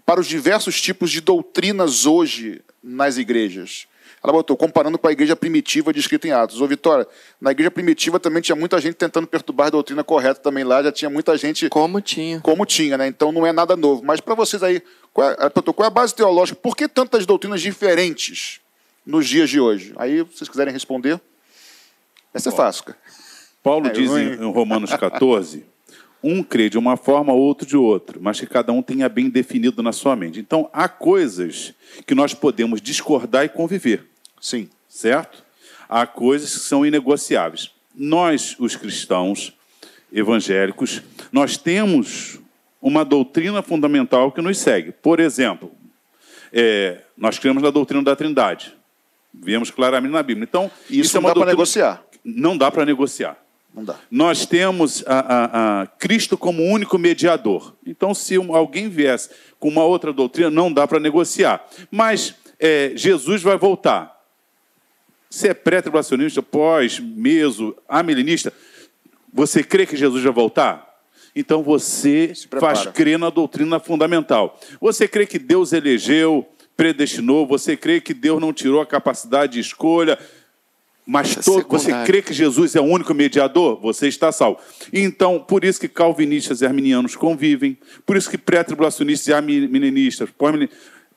[0.04, 3.86] para os diversos tipos de doutrinas hoje nas igrejas?
[4.20, 6.60] Ela botou, comparando com a igreja primitiva descrita em Atos.
[6.60, 7.06] Ô, Vitória,
[7.40, 10.90] na igreja primitiva também tinha muita gente tentando perturbar a doutrina correta também lá, já
[10.90, 12.40] tinha muita gente Como tinha.
[12.40, 13.06] como tinha, né?
[13.06, 14.02] Então não é nada novo.
[14.04, 16.58] Mas para vocês aí, qual é, ela perguntou, qual é a base teológica?
[16.60, 18.60] Por que tantas doutrinas diferentes
[19.09, 19.94] nos dias de hoje?
[19.97, 21.18] Aí, se vocês quiserem responder,
[22.35, 22.94] essa é fácil.
[23.62, 25.64] Paulo É, diz em em Romanos 14:
[26.23, 29.83] um crê de uma forma, outro de outra, mas que cada um tenha bem definido
[29.83, 30.38] na sua mente.
[30.38, 31.73] Então, há coisas
[32.07, 34.07] que nós podemos discordar e conviver,
[34.40, 34.68] Sim.
[34.87, 35.42] certo?
[35.88, 37.71] Há coisas que são inegociáveis.
[37.94, 39.55] Nós, os cristãos
[40.12, 42.38] evangélicos, nós temos
[42.81, 44.92] uma doutrina fundamental que nos segue.
[44.92, 45.73] Por exemplo,
[46.53, 48.77] é, nós cremos na doutrina da Trindade.
[49.42, 50.44] Vemos claramente na Bíblia.
[50.48, 52.05] Então, Isso, é não uma dá para doutrina- negociar.
[52.24, 53.37] Não dá para negociar.
[53.74, 53.96] Não dá.
[54.11, 57.74] Nós temos a, a- a Cristo como único mediador.
[57.87, 61.64] Então, se alguém viesse com uma outra doutrina, não dá para negociar.
[61.90, 64.16] Mas é, Jesus vai voltar.
[65.31, 68.53] Se é pré-tribulacionista, pós, meso, amilenista,
[69.33, 70.87] você crê que Jesus vai voltar?
[71.37, 74.59] Então você faz crer na doutrina fundamental.
[74.81, 79.58] Você crê que Deus elegeu, predestinou, você crê que Deus não tirou a capacidade de
[79.60, 80.16] escolha,
[81.04, 83.80] mas é to- você crê que Jesus é o único mediador?
[83.80, 84.60] Você está salvo.
[84.92, 90.28] Então, por isso que calvinistas e arminianos convivem, por isso que pré-tribulacionistas e arminianistas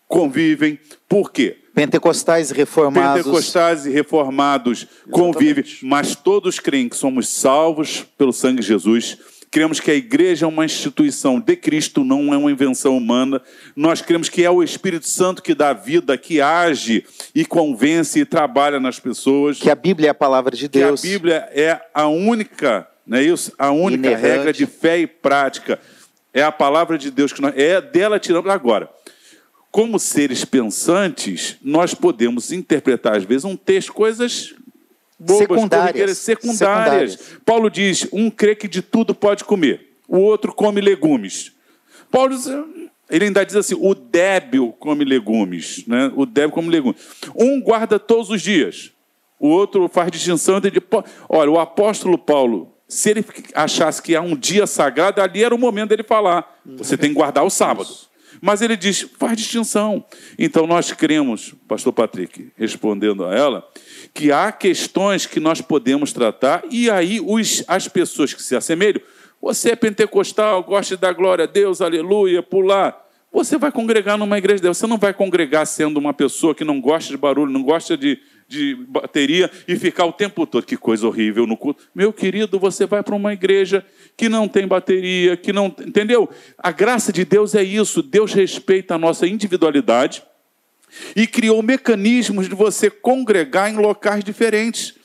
[0.07, 0.79] convivem.
[1.07, 1.57] Por quê?
[1.75, 3.23] Pentecostais reformados.
[3.23, 9.17] Pentecostais e reformados convivem, mas todos creem que somos salvos pelo sangue de Jesus.
[9.51, 13.41] Cremos que a igreja é uma instituição de Cristo, não é uma invenção humana.
[13.75, 17.03] Nós cremos que é o Espírito Santo que dá vida, que age
[17.35, 19.59] e convence e trabalha nas pessoas.
[19.59, 21.03] Que a Bíblia é a palavra de Que Deus.
[21.03, 23.51] a Bíblia é a única, não é isso?
[23.59, 24.25] A única Inerrante.
[24.25, 25.77] regra de fé e prática.
[26.33, 27.53] É a palavra de Deus que nós.
[27.57, 28.89] É dela tiramos agora.
[29.69, 34.53] Como seres pensantes, nós podemos interpretar, às vezes, um texto, coisas
[35.21, 36.17] bobas, Secundárias.
[36.17, 37.11] secundárias.
[37.13, 37.39] Secundárias.
[37.45, 41.51] Paulo diz: um crê que de tudo pode comer, o outro come legumes.
[42.09, 42.47] Paulo diz,
[43.09, 46.11] ele ainda diz assim: o débil come legumes, né?
[46.15, 46.99] O débil come legumes.
[47.35, 48.91] Um guarda todos os dias,
[49.39, 50.81] o outro faz distinção entre.
[51.29, 55.57] Olha, o apóstolo Paulo, se ele achasse que há um dia sagrado, ali era o
[55.59, 56.59] momento dele falar.
[56.77, 57.89] Você tem que guardar o sábado.
[58.41, 60.03] Mas ele diz, faz distinção.
[60.37, 63.69] Então nós cremos, pastor Patrick, respondendo a ela,
[64.13, 68.99] que há questões que nós podemos tratar, e aí os, as pessoas que se assemelham,
[69.39, 73.07] você é pentecostal, gosta de dar glória a Deus, aleluia, pular.
[73.31, 74.81] você vai congregar numa igreja dessa.
[74.81, 78.19] Você não vai congregar sendo uma pessoa que não gosta de barulho, não gosta de,
[78.51, 80.65] de bateria e ficar o tempo todo.
[80.65, 81.87] Que coisa horrível no culto.
[81.95, 83.85] Meu querido, você vai para uma igreja
[84.17, 85.67] que não tem bateria, que não.
[85.67, 86.29] Entendeu?
[86.57, 88.03] A graça de Deus é isso.
[88.03, 90.21] Deus respeita a nossa individualidade
[91.15, 94.95] e criou mecanismos de você congregar em locais diferentes.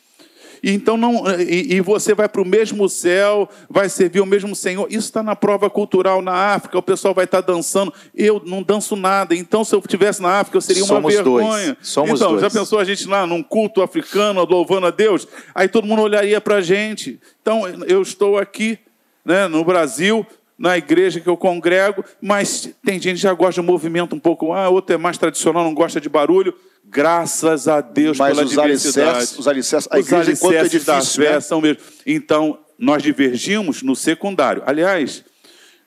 [0.66, 4.52] E então não e, e você vai para o mesmo céu, vai servir o mesmo
[4.56, 4.88] Senhor.
[4.88, 6.76] Isso está na prova cultural na África.
[6.76, 7.94] O pessoal vai estar tá dançando.
[8.12, 9.32] Eu não danço nada.
[9.32, 11.66] Então, se eu estivesse na África, eu seria uma Somos vergonha.
[11.66, 11.76] Dois.
[11.82, 12.42] Somos então, dois.
[12.42, 15.28] já pensou a gente lá num culto africano, louvando a Deus?
[15.54, 17.20] Aí todo mundo olharia para a gente.
[17.40, 18.76] Então, eu estou aqui,
[19.24, 20.26] né, no Brasil,
[20.58, 24.52] na igreja que eu congrego, mas tem gente que já gosta de movimento um pouco,
[24.52, 26.52] ah, outro é mais tradicional, não gosta de barulho.
[26.97, 29.09] Graças a Deus mas pela os diversidade.
[29.11, 31.40] Alicerces, os alicerces, a os igreja enquanto alicerces da fé né?
[31.40, 31.82] são mesmo.
[32.07, 34.62] Então, nós divergimos no secundário.
[34.64, 35.22] Aliás,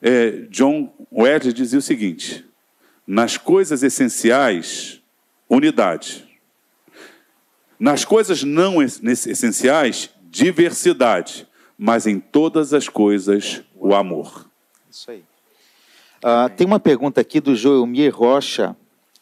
[0.03, 2.45] é, John Wesley dizia o seguinte:
[3.07, 5.01] nas coisas essenciais,
[5.49, 6.27] unidade.
[7.79, 11.47] Nas coisas não essenciais, diversidade.
[11.75, 14.47] Mas em todas as coisas, o amor.
[14.91, 15.23] Isso aí.
[16.21, 18.75] Ah, tem uma pergunta aqui do Joelmir Rocha.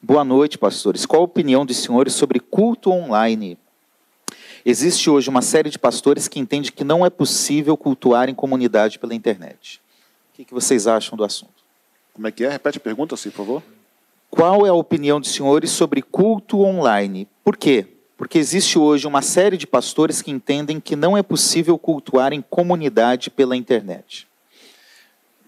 [0.07, 1.05] Boa noite, pastores.
[1.05, 3.57] Qual a opinião dos senhores sobre culto online?
[4.65, 8.99] Existe hoje uma série de pastores que entende que não é possível cultuar em comunidade
[8.99, 9.81] pela internet.
[10.29, 11.61] O que vocês acham do assunto?
[12.13, 12.49] Como é que é?
[12.49, 13.63] Repete a pergunta, assim, por favor.
[14.31, 17.27] Qual é a opinião dos senhores sobre culto online?
[17.43, 17.85] Por quê?
[18.15, 22.41] Porque existe hoje uma série de pastores que entendem que não é possível cultuar em
[22.41, 24.25] comunidade pela internet.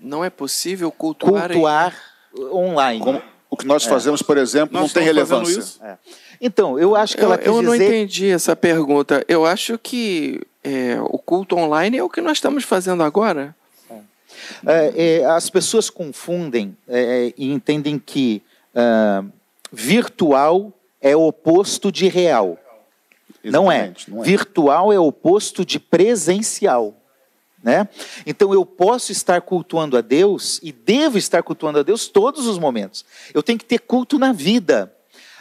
[0.01, 1.95] Não é possível cultuar, cultuar
[2.37, 2.43] em...
[2.43, 3.21] online.
[3.59, 3.89] Que nós é.
[3.89, 5.63] fazemos, por exemplo, nós não tem relevância.
[5.83, 5.97] É.
[6.41, 7.85] Então, eu acho que eu, ela quis Eu não dizer...
[7.85, 9.23] entendi essa pergunta.
[9.27, 13.55] Eu acho que é, o culto online é o que nós estamos fazendo agora.
[14.65, 18.41] É, é, as pessoas confundem é, e entendem que
[18.75, 19.23] ah,
[19.71, 22.57] virtual é o oposto de real.
[23.43, 23.93] Não é.
[24.07, 24.25] não é.
[24.25, 26.95] Virtual é o oposto de presencial.
[27.61, 27.87] Né?
[28.25, 32.57] Então eu posso estar cultuando a Deus e devo estar cultuando a Deus todos os
[32.57, 33.03] momentos.
[33.33, 34.93] Eu tenho que ter culto na vida.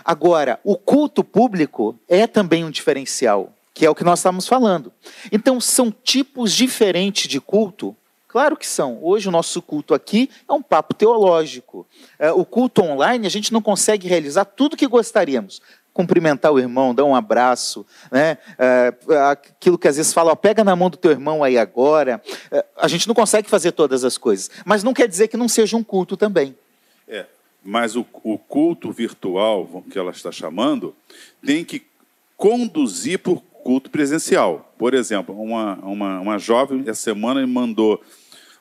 [0.04, 4.92] Agora, o culto público é também um diferencial, que é o que nós estamos falando.
[5.30, 7.96] Então são tipos diferentes de culto.
[8.26, 8.98] Claro que são.
[9.02, 11.86] Hoje o nosso culto aqui é um papo teológico.
[12.18, 15.62] É, o culto online a gente não consegue realizar tudo que gostaríamos
[15.98, 18.38] cumprimentar o irmão, dar um abraço, né?
[18.56, 18.94] É,
[19.28, 22.22] aquilo que às vezes fala, ó, pega na mão do teu irmão aí agora.
[22.52, 25.48] É, a gente não consegue fazer todas as coisas, mas não quer dizer que não
[25.48, 26.56] seja um culto também.
[27.08, 27.26] É,
[27.64, 30.94] mas o, o culto virtual, que ela está chamando,
[31.44, 31.82] tem que
[32.36, 34.72] conduzir por culto presencial.
[34.78, 38.00] Por exemplo, uma, uma, uma jovem, essa semana, me mandou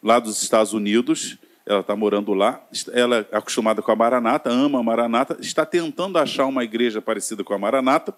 [0.02, 1.38] lá dos Estados Unidos
[1.68, 2.62] ela está morando lá,
[2.94, 7.44] ela é acostumada com a Maranata, ama a Maranata, está tentando achar uma igreja parecida
[7.44, 8.14] com a Maranata,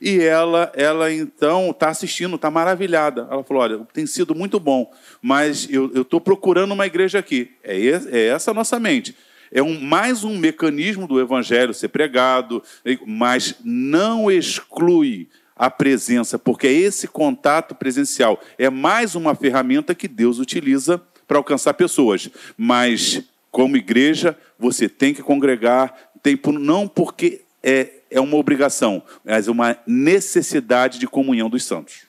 [0.00, 3.26] e ela, ela então está assistindo, está maravilhada.
[3.30, 7.50] Ela falou: olha, tem sido muito bom, mas eu estou procurando uma igreja aqui.
[7.64, 9.16] É, é essa a nossa mente.
[9.50, 12.62] É um, mais um mecanismo do evangelho ser pregado,
[13.06, 20.06] mas não exclui a presença, porque é esse contato presencial é mais uma ferramenta que
[20.06, 22.30] Deus utiliza para alcançar pessoas.
[22.56, 29.46] Mas, como igreja, você tem que congregar, tem, não porque é, é uma obrigação, mas
[29.46, 32.08] uma necessidade de comunhão dos santos.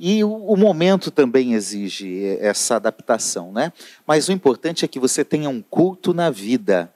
[0.00, 3.72] E o, o, momento também exige essa adaptação, né?
[4.06, 6.92] Mas o importante é que você tenha um culto na vida,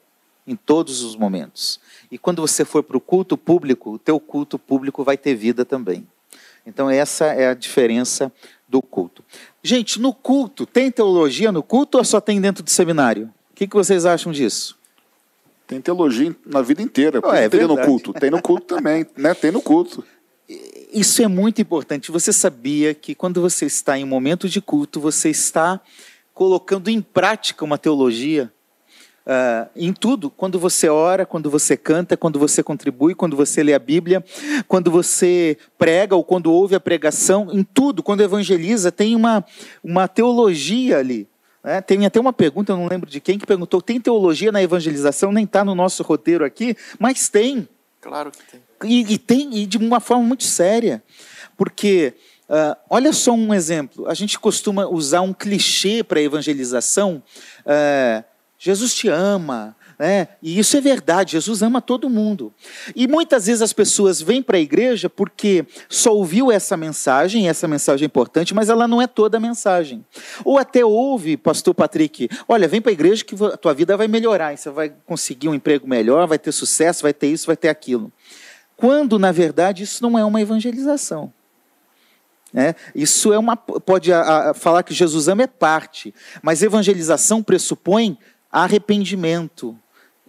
[0.47, 1.81] em todos os momentos.
[2.11, 5.65] E quando você for para o culto público, o teu culto público vai ter vida
[5.65, 6.07] também.
[6.67, 8.33] Então essa é a diferença
[8.69, 9.25] do culto.
[9.63, 13.33] Gente, no culto, tem teologia no culto ou só tem dentro do seminário?
[13.51, 14.79] O que, que vocês acham disso?
[15.67, 17.21] Tem teologia na vida inteira.
[17.23, 18.13] Oh, é tem no culto.
[18.13, 19.35] Tem no culto também, né?
[19.35, 20.05] Tem no culto.
[20.93, 22.11] Isso é muito importante.
[22.11, 25.81] Você sabia que quando você está em um momento de culto, você está
[26.35, 28.53] colocando em prática uma teologia?
[29.25, 33.73] Uh, em tudo, quando você ora, quando você canta, quando você contribui, quando você lê
[33.73, 34.25] a Bíblia,
[34.67, 39.45] quando você prega ou quando ouve a pregação, em tudo, quando evangeliza, tem uma,
[39.83, 41.29] uma teologia ali.
[41.63, 41.81] Né?
[41.81, 45.31] Tem até uma pergunta, eu não lembro de quem, que perguntou: tem teologia na evangelização?
[45.31, 47.69] Nem está no nosso roteiro aqui, mas tem.
[48.01, 48.61] Claro que tem.
[48.85, 51.01] E, e tem, e de uma forma muito séria.
[51.57, 52.15] Porque,
[52.49, 57.23] uh, olha só um exemplo: a gente costuma usar um clichê para evangelização.
[57.61, 58.32] Uh,
[58.65, 62.53] Jesus te ama, É, e isso é verdade, Jesus ama todo mundo.
[62.97, 67.69] E muitas vezes as pessoas vêm para a igreja porque só ouviu essa mensagem, essa
[67.69, 70.05] mensagem é importante, mas ela não é toda a mensagem.
[70.45, 74.09] Ou até ouve, pastor Patrick, olha, vem para a igreja que a tua vida vai
[74.09, 77.69] melhorar, você vai conseguir um emprego melhor, vai ter sucesso, vai ter isso, vai ter
[77.69, 78.11] aquilo.
[78.77, 81.33] Quando, na verdade, isso não é uma evangelização.
[82.55, 83.57] É, isso é uma.
[83.57, 88.19] Pode a, a, falar que Jesus ama é parte, mas evangelização pressupõe
[88.53, 89.77] arrependimento,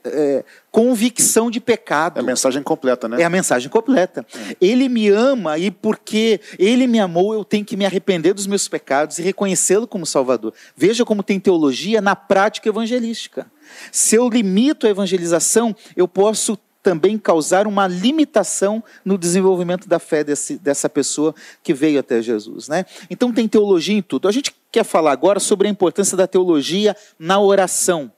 [0.05, 2.17] é, convicção de pecado.
[2.17, 3.21] É a mensagem completa, né?
[3.21, 4.26] É a mensagem completa.
[4.36, 4.55] É.
[4.59, 8.67] Ele me ama e porque ele me amou, eu tenho que me arrepender dos meus
[8.67, 10.53] pecados e reconhecê-lo como Salvador.
[10.76, 13.45] Veja como tem teologia na prática evangelística.
[13.91, 20.23] Se eu limito a evangelização, eu posso também causar uma limitação no desenvolvimento da fé
[20.23, 22.67] desse, dessa pessoa que veio até Jesus.
[22.67, 22.86] Né?
[23.09, 24.27] Então tem teologia em tudo.
[24.27, 28.11] A gente quer falar agora sobre a importância da teologia na oração.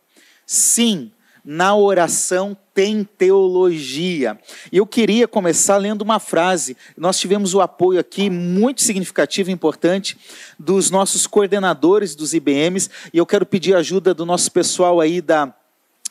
[0.48, 1.12] Sim,
[1.46, 4.38] na oração tem teologia.
[4.72, 6.76] E eu queria começar lendo uma frase.
[6.98, 10.18] Nós tivemos o apoio aqui muito significativo e importante
[10.58, 15.54] dos nossos coordenadores dos IBMs, e eu quero pedir ajuda do nosso pessoal aí da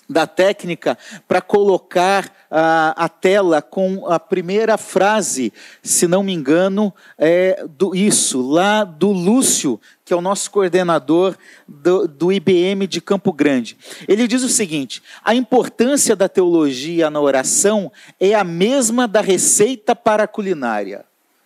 [0.08, 5.52] da técnica para colocar a, a, tela com a primeira frase,
[5.82, 11.36] se não me engano, é do, isso, lá do Lúcio, que é o nosso coordenador
[11.66, 13.76] do, do IBM de Campo Grande.
[14.06, 17.90] Ele diz o seguinte: a importância da teologia na oração
[18.20, 21.04] é a mesma da receita para a culinária.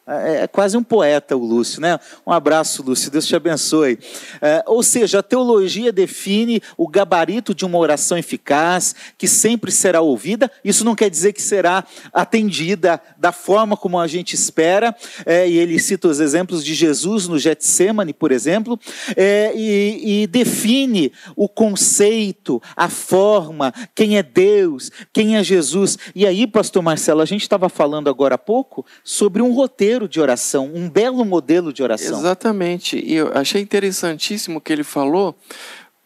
[0.09, 2.01] É, é quase um poeta o Lúcio, né?
[2.27, 3.99] Um abraço, Lúcio, Deus te abençoe.
[4.41, 10.01] É, ou seja, a teologia define o gabarito de uma oração eficaz, que sempre será
[10.01, 10.51] ouvida.
[10.65, 14.97] Isso não quer dizer que será atendida da forma como a gente espera.
[15.27, 18.81] É, e ele cita os exemplos de Jesus no Getsemane, por exemplo,
[19.17, 25.99] é, e, e define o conceito, a forma, quem é Deus, quem é Jesus.
[26.15, 30.21] E aí, pastor Marcelo, a gente estava falando agora há pouco sobre um roteiro de
[30.21, 32.19] oração, um belo modelo de oração.
[32.19, 33.03] Exatamente.
[33.03, 35.35] E eu achei interessantíssimo o que ele falou,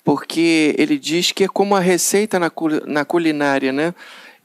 [0.04, 2.50] porque ele diz que é como a receita na,
[2.86, 3.92] na culinária, né?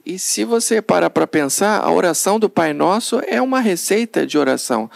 [0.04, 4.38] E se você parar para pensar, a oração do Pai Nosso é uma receita de
[4.38, 4.90] oração.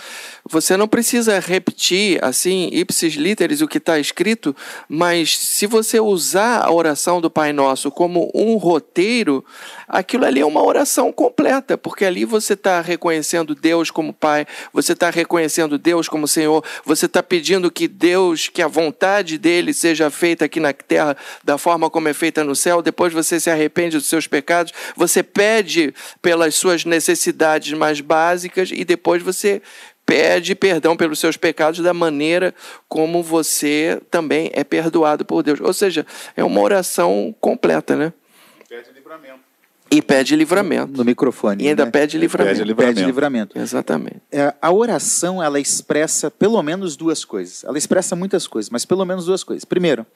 [0.50, 4.54] Você não precisa repetir assim, ipsis literis, o que está escrito,
[4.88, 9.44] mas se você usar a oração do Pai Nosso como um roteiro,
[9.86, 14.94] aquilo ali é uma oração completa, porque ali você está reconhecendo Deus como Pai, você
[14.94, 20.10] está reconhecendo Deus como Senhor, você está pedindo que Deus, que a vontade dele seja
[20.10, 23.96] feita aqui na terra da forma como é feita no céu, depois você se arrepende
[23.96, 29.62] dos seus pecados, você pede pelas suas necessidades mais básicas e depois você
[30.04, 32.54] pede perdão pelos seus pecados da maneira
[32.88, 35.60] como você também é perdoado por Deus.
[35.60, 38.12] Ou seja, é uma oração completa, né?
[38.68, 39.40] Pede livramento.
[39.90, 40.96] E pede livramento.
[40.96, 41.64] No microfone.
[41.64, 41.90] E ainda né?
[41.90, 42.56] pede livramento.
[42.56, 42.94] Pede livramento.
[42.94, 43.58] Pede livramento.
[43.58, 44.22] Exatamente.
[44.32, 47.62] É, a oração, ela expressa pelo menos duas coisas.
[47.62, 49.66] Ela expressa muitas coisas, mas pelo menos duas coisas.
[49.66, 50.06] Primeiro,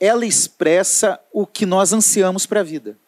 [0.00, 2.98] ela expressa o que nós ansiamos para a vida.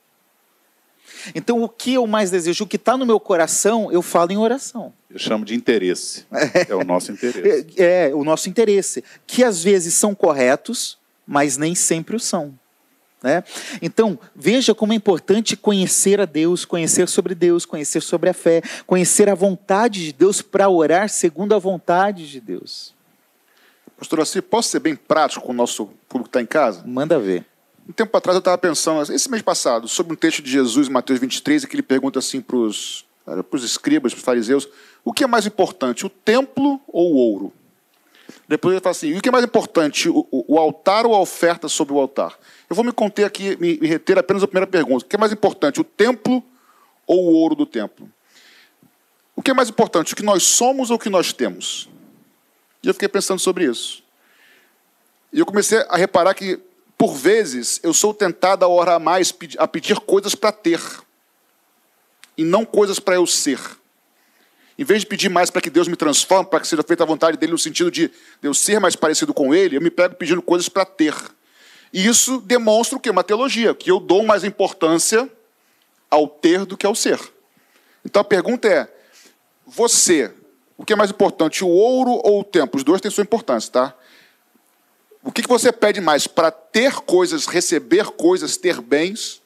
[1.34, 4.36] Então, o que eu mais desejo, o que está no meu coração, eu falo em
[4.36, 4.92] oração.
[5.10, 6.26] Eu chamo de interesse.
[6.68, 7.66] É o nosso interesse.
[7.76, 9.04] É, é, o nosso interesse.
[9.26, 12.54] Que às vezes são corretos, mas nem sempre o são.
[13.22, 13.42] Né?
[13.80, 18.60] Então, veja como é importante conhecer a Deus, conhecer sobre Deus, conhecer sobre a fé,
[18.86, 22.94] conhecer a vontade de Deus para orar segundo a vontade de Deus.
[23.96, 26.82] Pastor Assi, posso ser bem prático com o nosso público que está em casa?
[26.84, 27.46] Manda ver.
[27.86, 31.20] Um tempo atrás eu estava pensando, esse mês passado, sobre um texto de Jesus Mateus
[31.20, 33.04] 23, em que ele pergunta assim para os
[33.62, 34.68] escribas, para os fariseus,
[35.04, 37.52] o que é mais importante, o templo ou o ouro?
[38.48, 41.68] Depois ele fala assim, o que é mais importante, o, o altar ou a oferta
[41.68, 42.38] sobre o altar?
[42.70, 45.04] Eu vou me conter aqui, me, me reter apenas a primeira pergunta.
[45.04, 46.42] O que é mais importante, o templo
[47.06, 48.10] ou o ouro do templo?
[49.36, 51.88] O que é mais importante, o que nós somos ou o que nós temos?
[52.82, 54.02] E eu fiquei pensando sobre isso.
[55.32, 56.60] E eu comecei a reparar que
[56.96, 60.80] por vezes, eu sou tentado a orar mais, a pedir coisas para ter,
[62.36, 63.60] e não coisas para eu ser.
[64.76, 67.06] Em vez de pedir mais para que Deus me transforme, para que seja feita a
[67.06, 68.10] vontade dele, no sentido de
[68.42, 71.14] eu ser mais parecido com ele, eu me pego pedindo coisas para ter.
[71.92, 73.08] E isso demonstra o quê?
[73.08, 75.30] Uma teologia, que eu dou mais importância
[76.10, 77.20] ao ter do que ao ser.
[78.04, 78.88] Então a pergunta é:
[79.64, 80.32] você,
[80.76, 82.76] o que é mais importante, o ouro ou o tempo?
[82.76, 83.94] Os dois têm sua importância, tá?
[85.24, 86.26] O que você pede mais?
[86.26, 89.40] Para ter coisas, receber coisas, ter bens?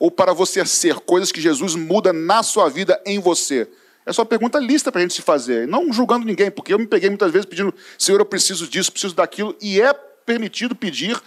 [0.00, 3.68] Ou para você ser coisas que Jesus muda na sua vida, em você?
[4.04, 5.68] É só uma pergunta lista para a gente se fazer.
[5.68, 9.14] Não julgando ninguém, porque eu me peguei muitas vezes pedindo, Senhor, eu preciso disso, preciso
[9.14, 9.54] daquilo.
[9.60, 11.20] E é permitido pedir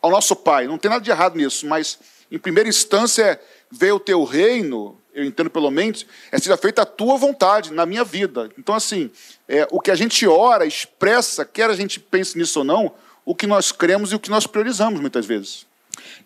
[0.00, 0.66] ao nosso Pai.
[0.66, 5.24] Não tem nada de errado nisso, mas em primeira instância, ver o teu reino, eu
[5.24, 8.50] entendo pelo menos, é seja feita a tua vontade na minha vida.
[8.58, 9.12] Então, assim,
[9.48, 12.92] é, o que a gente ora, expressa, quer a gente pense nisso ou não,
[13.24, 15.66] o que nós cremos e o que nós priorizamos muitas vezes.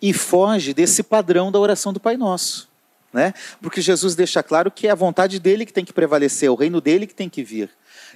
[0.01, 2.67] E foge desse padrão da oração do Pai Nosso.
[3.11, 3.33] Né?
[3.61, 6.55] Porque Jesus deixa claro que é a vontade dele que tem que prevalecer, é o
[6.55, 7.69] reino dele que tem que vir.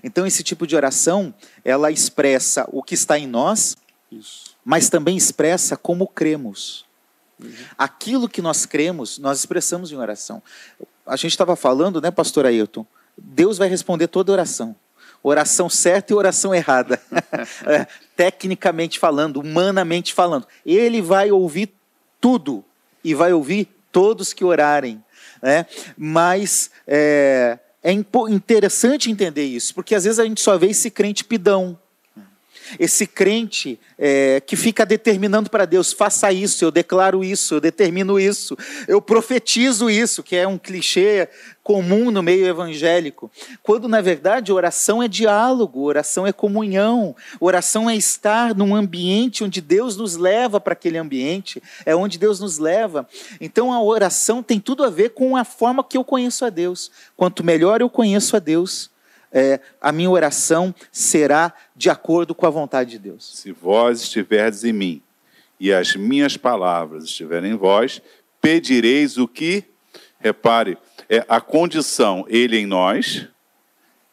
[0.03, 3.77] Então, esse tipo de oração, ela expressa o que está em nós,
[4.11, 4.55] Isso.
[4.65, 6.85] mas também expressa como cremos.
[7.39, 7.51] Uhum.
[7.77, 10.41] Aquilo que nós cremos, nós expressamos em oração.
[11.05, 12.85] A gente estava falando, né, pastor Ailton?
[13.17, 14.75] Deus vai responder toda oração.
[15.23, 16.99] Oração certa e oração errada.
[17.67, 20.47] é, tecnicamente falando, humanamente falando.
[20.65, 21.71] Ele vai ouvir
[22.19, 22.63] tudo
[23.03, 25.03] e vai ouvir todos que orarem.
[25.41, 25.65] Né?
[25.97, 31.23] Mas é, é interessante entender isso, porque às vezes a gente só vê esse crente
[31.23, 31.77] pidão.
[32.79, 38.19] Esse crente é, que fica determinando para Deus, faça isso, eu declaro isso, eu determino
[38.19, 38.57] isso,
[38.87, 41.29] eu profetizo isso, que é um clichê
[41.63, 43.29] comum no meio evangélico,
[43.61, 49.61] quando na verdade oração é diálogo, oração é comunhão, oração é estar num ambiente onde
[49.61, 53.07] Deus nos leva para aquele ambiente, é onde Deus nos leva.
[53.39, 56.91] Então a oração tem tudo a ver com a forma que eu conheço a Deus.
[57.15, 58.89] Quanto melhor eu conheço a Deus,
[59.31, 63.37] é, a minha oração será de acordo com a vontade de Deus.
[63.37, 65.01] Se vós estiverdes em mim
[65.59, 68.01] e as minhas palavras estiverem em vós,
[68.41, 69.63] pedireis o que?
[70.19, 70.77] Repare,
[71.09, 73.27] é a condição, ele em nós,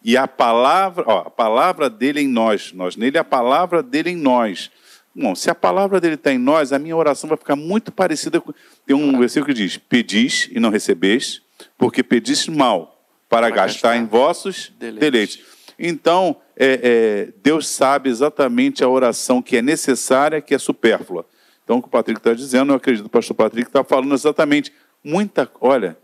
[0.02, 4.16] e a palavra, ó, a palavra dele em nós, nós nele, a palavra dele em
[4.16, 4.70] nós.
[5.14, 8.40] Bom, se a palavra dele está em nós, a minha oração vai ficar muito parecida
[8.40, 8.52] com.
[8.86, 11.42] Tem um versículo que diz: Pedis e não recebeis,
[11.76, 12.97] porque pedis mal,
[13.28, 15.00] para, para gastar, gastar, em vossos deleites.
[15.00, 15.40] deleites.
[15.78, 21.24] Então, é, é, Deus sabe exatamente a oração que é necessária, que é supérflua.
[21.62, 24.14] Então, o que o Patrick está dizendo, eu acredito que o pastor Patrick está falando
[24.14, 24.72] exatamente.
[25.04, 25.48] Muita.
[25.60, 25.96] Olha,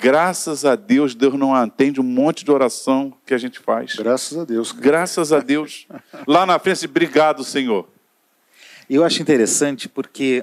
[0.00, 3.96] Graças a Deus, Deus não atende um monte de oração que a gente faz.
[3.96, 4.72] Graças a Deus.
[4.72, 5.86] Graças a Deus.
[6.26, 7.86] Lá na frente, obrigado, Senhor.
[8.88, 10.42] Eu acho interessante porque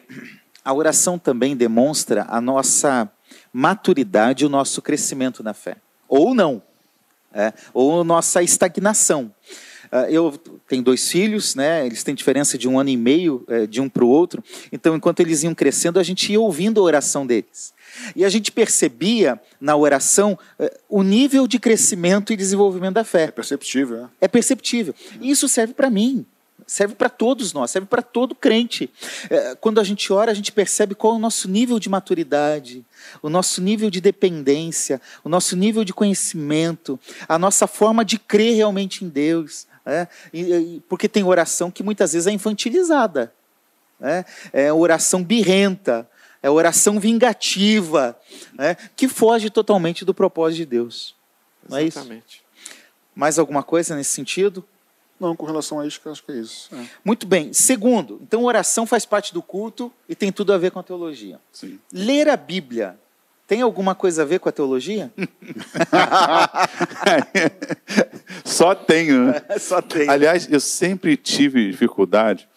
[0.64, 3.12] a oração também demonstra a nossa
[3.52, 5.78] maturidade, o nosso crescimento na fé.
[6.08, 6.62] Ou não.
[7.34, 9.32] É, ou nossa estagnação.
[9.92, 10.38] Ah, eu
[10.68, 11.86] tenho dois filhos, né?
[11.86, 14.44] Eles têm diferença de um ano e meio é, de um para o outro.
[14.72, 17.74] Então, enquanto eles iam crescendo, a gente ia ouvindo a oração deles.
[18.16, 23.24] E a gente percebia na oração eh, o nível de crescimento e desenvolvimento da fé.
[23.24, 24.06] É perceptível.
[24.22, 24.94] É, é perceptível.
[25.20, 26.26] E isso serve para mim.
[26.68, 28.90] Serve para todos nós, serve para todo crente.
[29.30, 32.86] Eh, quando a gente ora, a gente percebe qual é o nosso nível de maturidade,
[33.22, 38.54] o nosso nível de dependência, o nosso nível de conhecimento, a nossa forma de crer
[38.58, 39.66] realmente em Deus.
[39.90, 40.06] É?
[40.90, 43.34] porque tem oração que muitas vezes é infantilizada.
[44.02, 46.06] É, é oração birrenta,
[46.44, 48.20] é oração vingativa,
[48.54, 51.16] né, que foge totalmente do propósito de Deus.
[51.68, 52.14] Não Exatamente.
[52.14, 52.74] é isso?
[53.16, 54.66] Mais alguma coisa nesse sentido?
[55.20, 56.70] Não, com relação a isso, acho que é isso.
[56.74, 56.86] É.
[57.04, 57.52] Muito bem.
[57.54, 61.40] Segundo, então oração faz parte do culto e tem tudo a ver com a teologia.
[61.52, 61.80] Sim.
[61.92, 62.98] Ler a Bíblia
[63.48, 65.12] tem alguma coisa a ver com a teologia?
[68.44, 69.28] Só tenho.
[69.28, 69.42] Né?
[69.60, 70.12] Só tenho.
[70.12, 72.48] Aliás, eu sempre tive dificuldade.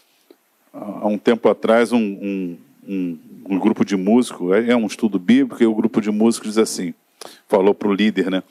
[0.72, 3.18] Há um tempo atrás, um, um, um
[3.50, 6.58] um grupo de músicos, é, é um estudo bíblico, e o grupo de músicos diz
[6.58, 6.94] assim,
[7.48, 8.42] falou para o líder, né?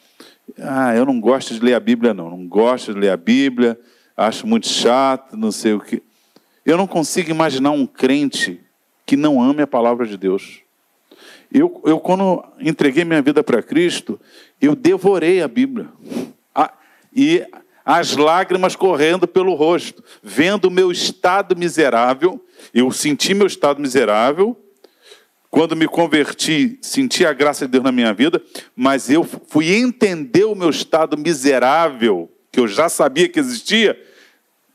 [0.59, 2.29] Ah, eu não gosto de ler a Bíblia, não.
[2.29, 3.79] Não gosto de ler a Bíblia,
[4.19, 6.03] acho muito chato, não sei o que.
[6.65, 8.59] Eu não consigo imaginar um crente
[9.05, 10.59] que não ame a palavra de Deus.
[11.51, 14.19] Eu, eu quando entreguei minha vida para Cristo,
[14.61, 15.87] eu devorei a Bíblia.
[16.53, 16.71] Ah,
[17.15, 17.43] e
[17.85, 24.55] as lágrimas correndo pelo rosto, vendo o meu estado miserável, eu senti meu estado miserável,
[25.49, 28.39] quando me converti, senti a graça de Deus na minha vida,
[28.75, 33.99] mas eu fui entender o meu estado miserável, que eu já sabia que existia,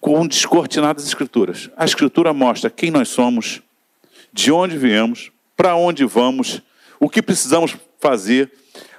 [0.05, 1.71] com descortinadas escrituras.
[1.75, 3.63] A escritura mostra quem nós somos,
[4.31, 6.61] de onde viemos, para onde vamos,
[7.01, 8.53] o que precisamos fazer.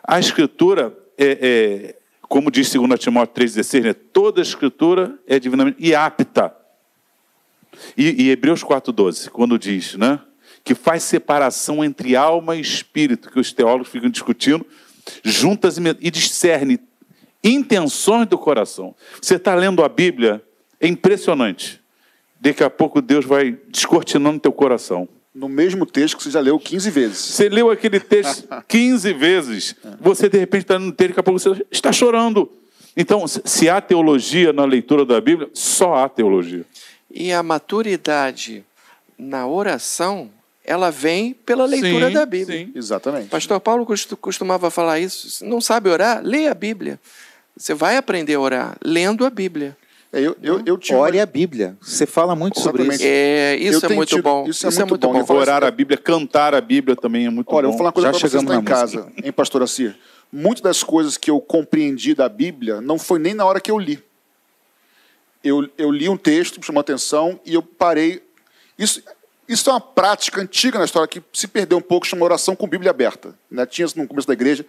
[0.03, 3.93] A escritura é, é como diz 2 Timóteo 3,16, né?
[3.93, 6.51] toda a escritura é divinamente e apta.
[7.95, 10.19] E, e Hebreus 4,12, quando diz, né?
[10.63, 14.65] que faz separação entre alma e espírito, que os teólogos ficam discutindo,
[15.23, 16.79] juntas e discerne
[17.43, 18.95] intenções do coração.
[19.21, 20.43] Você está lendo a Bíblia,
[20.85, 21.81] é impressionante.
[22.39, 25.07] Daqui a pouco Deus vai descortinando teu coração.
[25.33, 27.17] No mesmo texto que você já leu 15 vezes.
[27.17, 29.75] Você leu aquele texto 15 vezes.
[29.99, 32.49] Você, de repente, está no texto, daqui a pouco você está chorando.
[32.95, 36.63] Então, se há teologia na leitura da Bíblia, só há teologia.
[37.11, 38.63] E a maturidade
[39.17, 40.29] na oração
[40.63, 42.65] ela vem pela leitura Sim, da Bíblia.
[42.65, 42.71] sim.
[42.73, 43.27] Exatamente.
[43.27, 45.29] Pastor Paulo costu- costumava falar isso.
[45.29, 46.99] Se não sabe orar, leia a Bíblia.
[47.55, 49.77] Você vai aprender a orar lendo a Bíblia.
[50.15, 51.77] É, eu, eu, eu tinha Ore a Bíblia.
[51.81, 53.01] Você fala muito sobre Exatamente.
[53.01, 53.11] isso.
[53.11, 54.47] É, Eu isso é tenho muito tido- bom.
[54.47, 55.13] isso é muito bom.
[55.13, 55.25] Eu bom.
[55.25, 57.71] falo Orar a Bíblia, cantar a Bíblia também é muito Olha, eu bom.
[57.71, 59.93] vou falar uma coisa Já para vocês em na casa, hein, pastor Assir?
[60.31, 63.77] Muitas das coisas que eu compreendi da Bíblia não foi nem na hora que eu
[63.77, 64.01] li.
[65.43, 68.23] Eu, eu li um texto, me chamou a atenção, e eu parei.
[68.79, 69.03] Isso,
[69.49, 72.65] isso é uma prática antiga na história que se perdeu um pouco, chama oração com
[72.67, 73.35] Bíblia aberta.
[73.51, 73.65] Né?
[73.65, 74.65] Tinha isso no começo da igreja.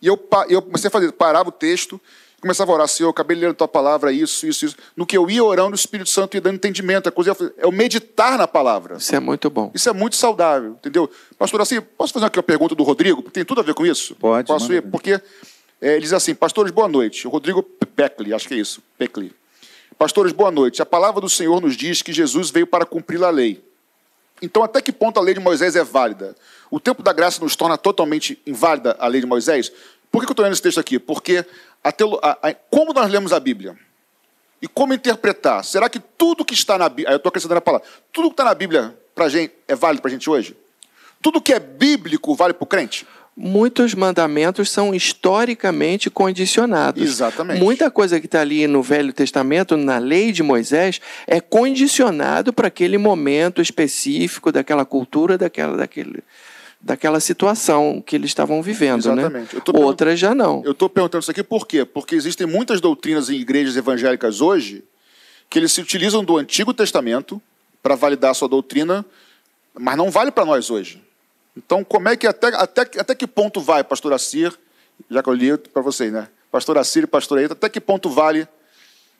[0.00, 0.18] E eu,
[0.48, 2.00] eu comecei a fazer, parava o texto,
[2.44, 4.76] começava a orar, Senhor, eu acabei a tua palavra, isso, isso, isso.
[4.94, 7.08] No que eu ia orando, o Espírito Santo ia dando entendimento.
[7.08, 8.96] A coisa é o meditar na palavra.
[8.96, 9.70] Isso é muito bom.
[9.74, 11.10] Isso é muito saudável, entendeu?
[11.38, 13.22] Pastor, assim, posso fazer aqui uma pergunta do Rodrigo?
[13.22, 14.14] Porque tem tudo a ver com isso?
[14.16, 14.82] Pode, Posso ir?
[14.82, 15.12] Porque
[15.80, 17.26] é, ele diz assim, pastores, boa noite.
[17.26, 19.32] O Rodrigo Peckley, acho que é isso, Peckley.
[19.98, 20.82] Pastores, boa noite.
[20.82, 23.64] A palavra do Senhor nos diz que Jesus veio para cumprir a lei.
[24.42, 26.36] Então, até que ponto a lei de Moisés é válida?
[26.70, 29.72] O tempo da graça nos torna totalmente inválida a lei de Moisés?
[30.14, 30.96] Por que eu estou lendo esse texto aqui?
[31.00, 31.44] Porque
[31.82, 33.76] a teolo- a- a- como nós lemos a Bíblia
[34.62, 35.64] e como interpretar?
[35.64, 38.44] Será que tudo que está na Bíblia, eu estou acrescentando a palavra, tudo que está
[38.44, 40.56] na Bíblia pra gente, é válido para a gente hoje?
[41.20, 43.04] Tudo que é bíblico vale para o crente?
[43.36, 47.02] Muitos mandamentos são historicamente condicionados.
[47.02, 47.58] Exatamente.
[47.60, 52.68] Muita coisa que está ali no Velho Testamento, na lei de Moisés, é condicionado para
[52.68, 56.22] aquele momento específico, daquela cultura, daquela, daquele,
[56.84, 59.00] daquela situação que eles estavam vivendo.
[59.00, 59.54] Exatamente.
[59.54, 59.62] Né?
[59.64, 60.62] tô perguntando- Outras já não.
[60.64, 61.82] Eu estou perguntando isso aqui por quê?
[61.84, 64.84] Porque existem muitas doutrinas em igrejas evangélicas hoje
[65.48, 67.40] que eles se utilizam do Antigo Testamento
[67.82, 69.04] para validar a sua doutrina,
[69.72, 71.02] mas não vale para nós hoje.
[71.56, 74.52] Então, como é que até, até, até que ponto vai, pastor Assir,
[75.10, 76.28] já que eu li para vocês, né?
[76.50, 78.46] Pastor Assir e pastor Eita, até que ponto vale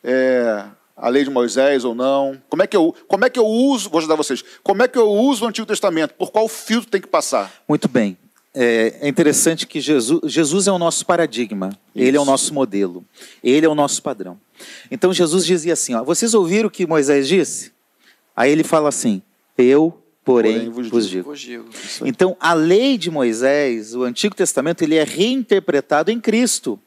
[0.03, 0.65] é,
[0.97, 2.41] a lei de Moisés ou não?
[2.49, 4.99] Como é que eu, como é que eu uso, vou ajudar vocês, como é que
[4.99, 6.15] eu uso o Antigo Testamento?
[6.15, 7.53] Por qual filtro tem que passar?
[7.69, 8.17] Muito bem.
[8.57, 12.31] É, é interessante que Jesus, Jesus é o nosso paradigma, ele é o Isso.
[12.31, 13.05] nosso modelo,
[13.43, 14.39] ele é o nosso padrão.
[14.91, 17.73] Então Jesus dizia assim: ó, vocês ouviram o que Moisés disse?
[18.37, 19.21] Aí ele fala assim:
[19.59, 19.93] eu,
[20.25, 21.35] porém, Porém, vos vos digo.
[21.35, 21.65] digo.
[22.05, 26.79] Então, a lei de Moisés, o Antigo Testamento, ele é reinterpretado em Cristo.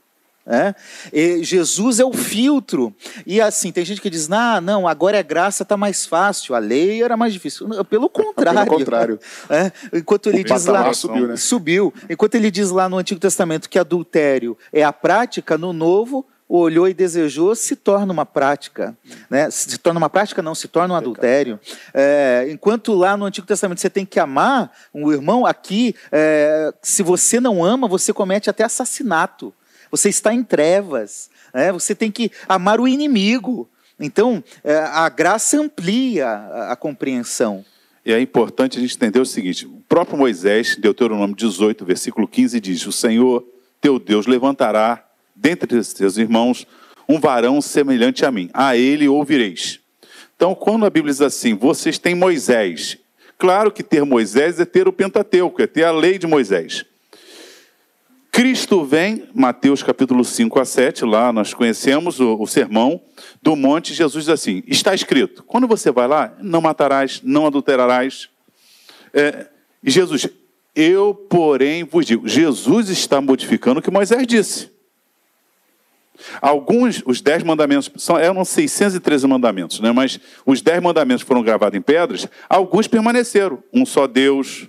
[1.12, 2.96] E Jesus é o filtro.
[3.26, 6.56] E assim, tem gente que diz: ah, não, agora é graça, está mais fácil.
[6.56, 7.68] A lei era mais difícil.
[7.86, 8.66] Pelo contrário.
[8.66, 9.20] contrário.
[9.50, 10.94] É, Enquanto ele O diz lá.
[10.94, 11.36] subiu, né?
[11.36, 11.94] Subiu.
[12.10, 16.88] Enquanto ele diz lá no Antigo Testamento que adultério é a prática, no Novo, olhou
[16.88, 18.96] e desejou se torna uma prática.
[19.30, 19.50] Né?
[19.50, 21.60] Se torna uma prática, não, se torna um adultério.
[21.94, 27.04] É, enquanto lá no Antigo Testamento você tem que amar um irmão, aqui, é, se
[27.04, 29.54] você não ama, você comete até assassinato.
[29.92, 31.30] Você está em trevas.
[31.54, 31.72] né?
[31.72, 33.70] Você tem que amar o inimigo.
[34.00, 37.66] Então, é, a graça amplia a, a compreensão.
[38.06, 42.60] E é importante a gente entender o seguinte: o próprio Moisés, Deuteronômio 18, versículo 15,
[42.60, 43.46] diz: O Senhor
[43.82, 45.04] teu Deus levantará
[45.36, 46.66] dentre os teus irmãos
[47.08, 49.80] um varão semelhante a mim, a ele ouvireis.
[50.36, 52.98] Então, quando a Bíblia diz assim, vocês têm Moisés,
[53.38, 56.86] claro que ter Moisés é ter o Pentateuco, é ter a lei de Moisés.
[58.38, 63.02] Cristo vem, Mateus capítulo 5 a 7, lá nós conhecemos o, o sermão
[63.42, 68.30] do monte, Jesus diz assim, está escrito, quando você vai lá, não matarás, não adulterarás.
[69.12, 69.48] É,
[69.84, 70.30] e Jesus,
[70.76, 74.70] eu porém vos digo, Jesus está modificando o que Moisés disse.
[76.40, 79.92] Alguns, os dez mandamentos, são, eram 613 mandamentos, né?
[79.92, 83.64] mas os dez mandamentos foram gravados em pedras, alguns permaneceram.
[83.74, 84.68] Um só Deus,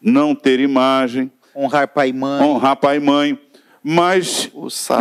[0.00, 2.42] não ter imagem, Honrar pai e mãe.
[2.42, 3.38] honrar pai e mãe,
[3.82, 4.50] mas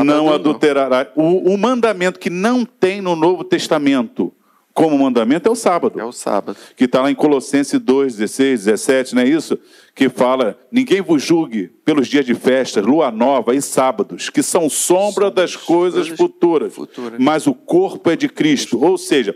[0.05, 1.11] não adulterará.
[1.15, 4.31] O, o mandamento que não tem no Novo Testamento
[4.75, 6.57] como mandamento é o sábado É o sábado.
[6.75, 9.57] que está lá em Colossenses 2, 16, 17, não é isso?
[9.95, 14.69] Que fala: ninguém vos julgue pelos dias de festas, lua nova e sábados, que são
[14.69, 17.17] sombra das coisas coisas futuras, futuras.
[17.19, 18.77] mas o corpo é de Cristo.
[18.83, 19.33] Ou seja,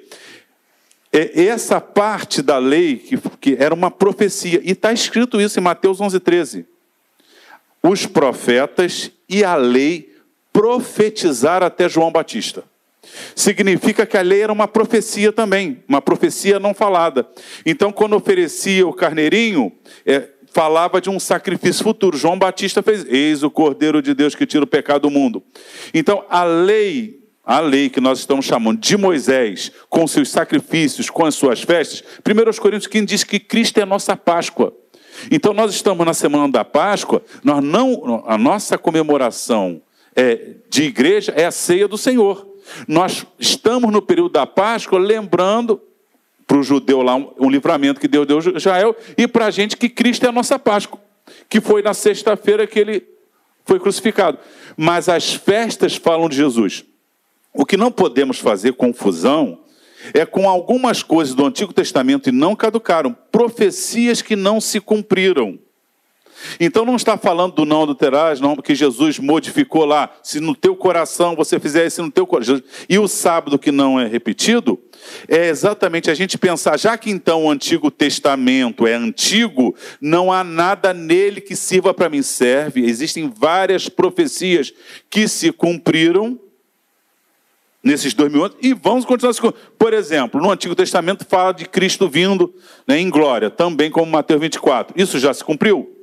[1.11, 5.63] é essa parte da lei que, que era uma profecia, e está escrito isso em
[5.63, 6.65] Mateus 11, 13.
[7.81, 10.15] Os profetas e a lei
[10.51, 12.63] profetizaram até João Batista.
[13.35, 17.27] Significa que a lei era uma profecia também, uma profecia não falada.
[17.65, 19.71] Então, quando oferecia o carneirinho,
[20.05, 22.17] é, falava de um sacrifício futuro.
[22.17, 25.41] João Batista fez: Eis o Cordeiro de Deus que tira o pecado do mundo.
[25.93, 31.25] Então, a lei, a lei que nós estamos chamando de Moisés, com seus sacrifícios, com
[31.25, 34.73] as suas festas, 1 Coríntios 15 diz que Cristo é a nossa Páscoa.
[35.31, 39.81] Então, nós estamos na semana da Páscoa, nós não, a nossa comemoração
[40.15, 42.47] é, de igreja é a ceia do Senhor.
[42.87, 45.81] Nós estamos no período da Páscoa lembrando
[46.45, 49.51] para o judeu lá um, um, livramento que Deus deu a Israel, e para a
[49.51, 50.99] gente que Cristo é a nossa Páscoa,
[51.47, 53.07] que foi na sexta-feira que ele
[53.65, 54.39] foi crucificado.
[54.75, 56.83] Mas as festas falam de Jesus.
[57.53, 59.59] O que não podemos fazer confusão
[60.13, 65.59] é com algumas coisas do Antigo Testamento e não caducaram, profecias que não se cumpriram.
[66.59, 70.75] Então não está falando do não adulterás, não, que Jesus modificou lá, se no teu
[70.75, 72.61] coração você fizer isso no teu coração.
[72.87, 74.79] E o sábado que não é repetido,
[75.27, 80.43] é exatamente a gente pensar, já que então o Antigo Testamento é antigo, não há
[80.43, 82.21] nada nele que sirva para mim.
[82.21, 84.73] Serve, existem várias profecias
[85.09, 86.39] que se cumpriram
[87.83, 89.33] nesses dois mil anos, e vamos continuar.
[89.77, 92.53] Por exemplo, no Antigo Testamento fala de Cristo vindo
[92.87, 94.99] né, em glória, também como Mateus 24.
[95.01, 95.95] Isso já se cumpriu?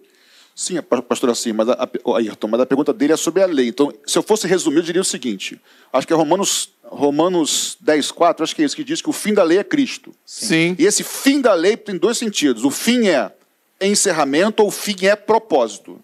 [0.55, 3.68] Sim, pastor, assim, mas a, Ayrton, mas a pergunta dele é sobre a lei.
[3.68, 5.61] Então, se eu fosse resumir, eu diria o seguinte:
[5.93, 9.12] acho que é Romanos, Romanos 10, 4, acho que é isso, que diz que o
[9.12, 10.14] fim da lei é Cristo.
[10.24, 10.74] Sim.
[10.79, 12.64] E esse fim da lei tem dois sentidos.
[12.64, 13.31] O fim é
[13.83, 16.01] encerramento ou o fim é propósito.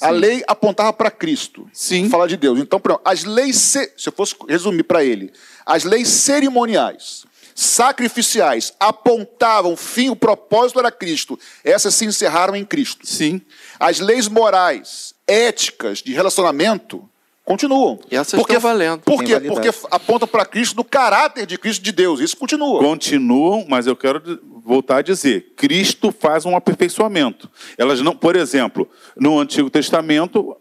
[0.00, 1.68] A lei apontava para Cristo.
[1.72, 2.08] Sim.
[2.08, 2.58] Falar de Deus.
[2.58, 5.32] Então, as leis, se eu fosse resumir para ele,
[5.64, 7.24] as leis cerimoniais
[7.54, 11.38] sacrificiais apontavam fim, o propósito era Cristo.
[11.62, 13.06] Essas se encerraram em Cristo.
[13.06, 13.40] Sim.
[13.78, 17.08] As leis morais, éticas de relacionamento
[17.44, 17.98] continuam.
[18.10, 19.02] E essas porque, estão valendo.
[19.02, 19.38] Por quê?
[19.40, 22.20] Porque apontam para Cristo, do caráter de Cristo de Deus.
[22.20, 22.80] Isso continua.
[22.80, 27.50] Continuam, mas eu quero voltar a dizer, Cristo faz um aperfeiçoamento.
[27.76, 30.56] Elas não, por exemplo, no Antigo Testamento,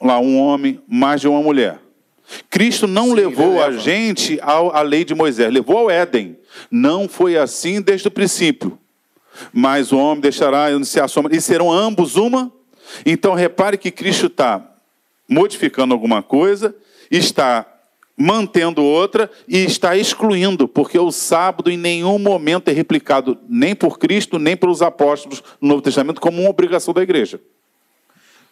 [0.00, 1.80] lá um homem, mais de uma mulher.
[2.50, 6.36] Cristo não Sim, levou a gente à lei de Moisés, levou ao Éden.
[6.70, 8.78] Não foi assim desde o princípio.
[9.52, 12.52] Mas o homem deixará iniciar a sombra, e serão ambos uma.
[13.04, 14.75] Então repare que Cristo está
[15.28, 16.74] modificando alguma coisa,
[17.10, 17.66] está
[18.16, 23.98] mantendo outra e está excluindo, porque o sábado em nenhum momento é replicado nem por
[23.98, 27.38] Cristo, nem pelos apóstolos no Novo Testamento como uma obrigação da igreja.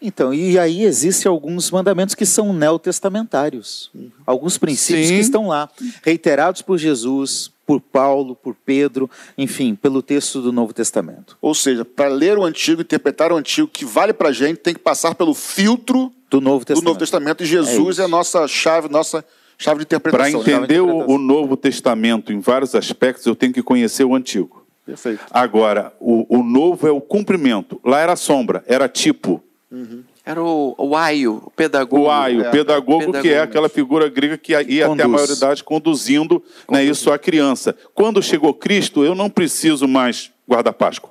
[0.02, 3.90] Então, e aí existem alguns mandamentos que são neotestamentários.
[4.26, 5.14] Alguns princípios Sim.
[5.14, 5.70] que estão lá,
[6.02, 11.38] reiterados por Jesus, por Paulo, por Pedro, enfim, pelo texto do Novo Testamento.
[11.40, 14.74] Ou seja, para ler o Antigo, interpretar o Antigo, que vale para a gente, tem
[14.74, 16.82] que passar pelo filtro do Novo Testamento.
[16.82, 19.24] Do Novo Testamento e Jesus é, é a nossa chave, nossa
[19.56, 20.42] chave de interpretação.
[20.42, 24.64] Para entender o, o Novo Testamento em vários aspectos, eu tenho que conhecer o Antigo.
[24.84, 25.24] Perfeito.
[25.30, 27.80] Agora, o, o novo é o cumprimento.
[27.82, 29.42] Lá era sombra, era tipo.
[29.70, 30.02] Uhum.
[30.26, 32.02] Era o, o aio, o pedagogo.
[32.02, 34.90] O aio, é, pedagogo, pedagogo, que é aquela figura grega que ia Conduz.
[34.90, 37.74] até a maioridade conduzindo né, isso à criança.
[37.94, 41.10] Quando chegou Cristo, eu não preciso mais guardar Páscoa.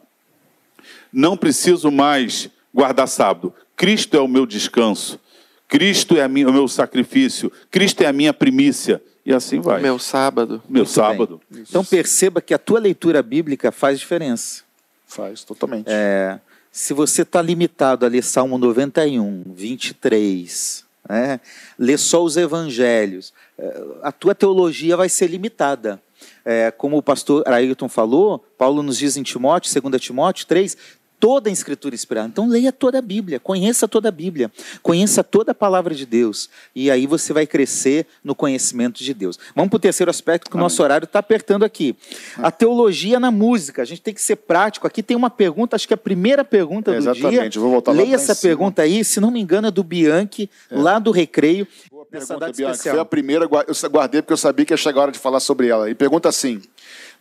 [1.11, 3.53] Não preciso mais guardar sábado.
[3.75, 5.19] Cristo é o meu descanso.
[5.67, 7.51] Cristo é minha, o meu sacrifício.
[7.71, 9.01] Cristo é a minha primícia.
[9.25, 9.81] E assim vai.
[9.81, 10.61] Meu sábado.
[10.67, 11.41] Meu Muito sábado.
[11.51, 14.63] Então perceba que a tua leitura bíblica faz diferença.
[15.07, 15.85] Faz, totalmente.
[15.87, 16.39] É,
[16.71, 21.39] se você está limitado a ler Salmo 91, 23, né,
[21.77, 26.01] ler só os evangelhos, é, a tua teologia vai ser limitada.
[26.43, 30.77] É, como o pastor Ayrton falou, Paulo nos diz em Timóteo, 2 Timóteo 3,
[31.23, 32.27] toda a escritura inspirada.
[32.27, 34.51] Então leia toda a Bíblia, conheça toda a Bíblia,
[34.81, 36.49] conheça toda a palavra de Deus.
[36.75, 39.39] E aí você vai crescer no conhecimento de Deus.
[39.55, 41.95] Vamos para o terceiro aspecto, que o nosso horário está apertando aqui.
[42.39, 43.83] A teologia na música.
[43.83, 44.85] A gente tem que ser prático.
[44.85, 47.51] Aqui tem uma pergunta, acho que é a primeira pergunta é, do exatamente.
[47.51, 47.61] dia.
[47.61, 50.77] Vou voltar Leia essa pergunta aí, se não me engano, é do Bianchi, é.
[50.77, 51.65] lá do Recreio.
[51.89, 52.89] Boa pergunta, Bianchi.
[52.89, 55.39] Foi a primeira, eu guardei porque eu sabia que ia chegar a hora de falar
[55.39, 55.89] sobre ela.
[55.89, 56.61] E pergunta assim: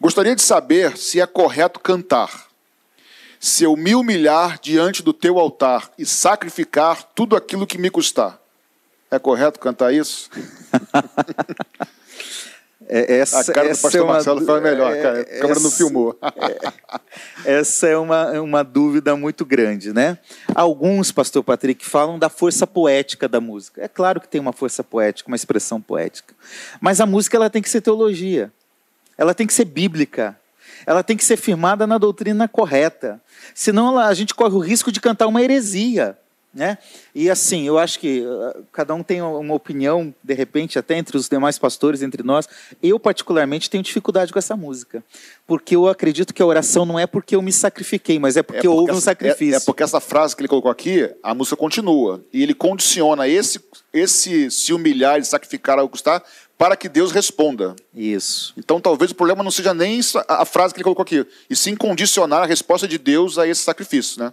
[0.00, 2.50] Gostaria de saber se é correto cantar
[3.42, 8.38] se eu me humilhar diante do teu altar e sacrificar tudo aquilo que me custar.
[9.10, 10.30] É correto cantar isso?
[12.88, 15.20] É, essa, a cara do pastor é uma, Marcelo foi melhor, é, cara.
[15.20, 16.18] a câmera não filmou.
[17.46, 20.18] É, essa é uma, uma dúvida muito grande, né?
[20.54, 23.82] Alguns, pastor Patrick, falam da força poética da música.
[23.82, 26.34] É claro que tem uma força poética, uma expressão poética.
[26.80, 28.52] Mas a música ela tem que ser teologia.
[29.16, 30.36] Ela tem que ser bíblica
[30.86, 33.20] ela tem que ser firmada na doutrina correta.
[33.54, 36.16] Senão a gente corre o risco de cantar uma heresia.
[36.54, 36.76] Né?
[37.14, 41.16] E assim, eu acho que uh, cada um tem uma opinião, de repente, até entre
[41.16, 42.46] os demais pastores, entre nós.
[42.82, 45.02] Eu, particularmente, tenho dificuldade com essa música.
[45.46, 48.58] Porque eu acredito que a oração não é porque eu me sacrifiquei, mas é porque,
[48.58, 49.54] é porque houve um sacrifício.
[49.54, 52.22] É, é, porque essa frase que ele colocou aqui, a música continua.
[52.30, 53.58] E ele condiciona esse,
[53.90, 56.22] esse se humilhar e sacrificar ao custar
[56.62, 57.74] para que Deus responda.
[57.92, 58.54] Isso.
[58.56, 59.98] Então talvez o problema não seja nem
[60.28, 63.62] a frase que ele colocou aqui, e sim condicionar a resposta de Deus a esse
[63.62, 64.32] sacrifício, né?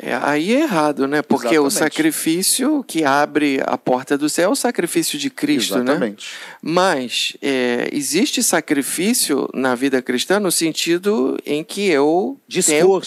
[0.00, 1.22] É, aí é errado, né?
[1.22, 1.66] Porque Exatamente.
[1.66, 5.82] o sacrifício que abre a porta do céu é o sacrifício de Cristo, né?
[5.92, 6.28] Exatamente.
[6.62, 13.02] Mas é, existe sacrifício na vida cristã no sentido em que eu De tenho,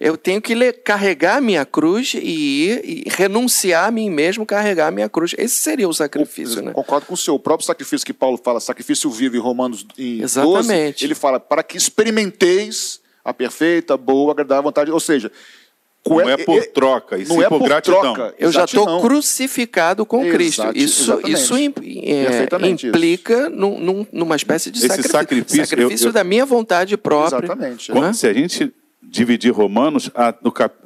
[0.00, 4.44] eu tenho que le- carregar a minha cruz e, ir, e renunciar a mim mesmo,
[4.44, 5.36] carregar a minha cruz.
[5.38, 6.72] Esse seria o sacrifício, né?
[6.72, 7.36] Concordo com o seu.
[7.36, 11.04] O próprio sacrifício que Paulo fala, sacrifício vivo em Romanos em 12, Exatamente.
[11.04, 14.90] ele fala para que experimenteis a perfeita, boa, agradável vontade.
[14.90, 15.30] Ou seja,
[16.04, 18.00] Não co- é por troca, e sim é por por gratidão.
[18.14, 18.34] troca.
[18.38, 20.62] Eu já estou crucificado com Exato, Cristo.
[20.74, 21.32] Isso, exatamente.
[21.32, 22.86] isso é, isso.
[22.88, 25.64] implica num- num- numa espécie de Esse sacrifício.
[25.66, 27.46] sacrifício, eu- eu- da minha vontade própria.
[27.46, 27.92] Exatamente.
[27.92, 28.12] Quando- Né?
[28.14, 28.72] Se a gente
[29.12, 30.10] dividir Romanos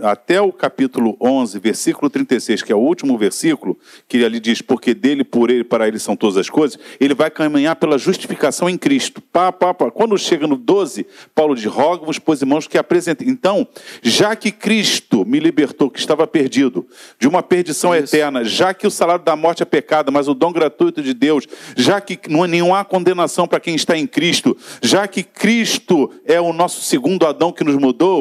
[0.02, 4.92] até o capítulo 11, versículo 36, que é o último versículo, que ali diz, porque
[4.92, 8.76] dele, por ele, para ele são todas as coisas, ele vai caminhar pela justificação em
[8.76, 9.20] Cristo.
[9.20, 9.92] Pá, pá, pá.
[9.92, 11.06] Quando chega no 12,
[11.36, 13.28] Paulo diz, rogo-vos, pois irmãos, que apresentem.
[13.28, 13.64] Então,
[14.02, 16.84] já que Cristo me libertou, que estava perdido,
[17.20, 18.16] de uma perdição Isso.
[18.16, 21.46] eterna, já que o salário da morte é pecado, mas o dom gratuito de Deus,
[21.76, 26.40] já que não há nenhuma condenação para quem está em Cristo, já que Cristo é
[26.40, 28.15] o nosso segundo Adão que nos mudou,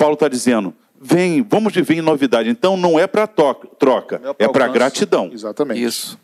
[0.00, 2.48] Paulo está dizendo: vem, vamos viver em novidade.
[2.48, 5.26] Então não é para troca, Não é para gratidão.
[5.26, 5.34] Isso.
[5.34, 6.18] Exatamente.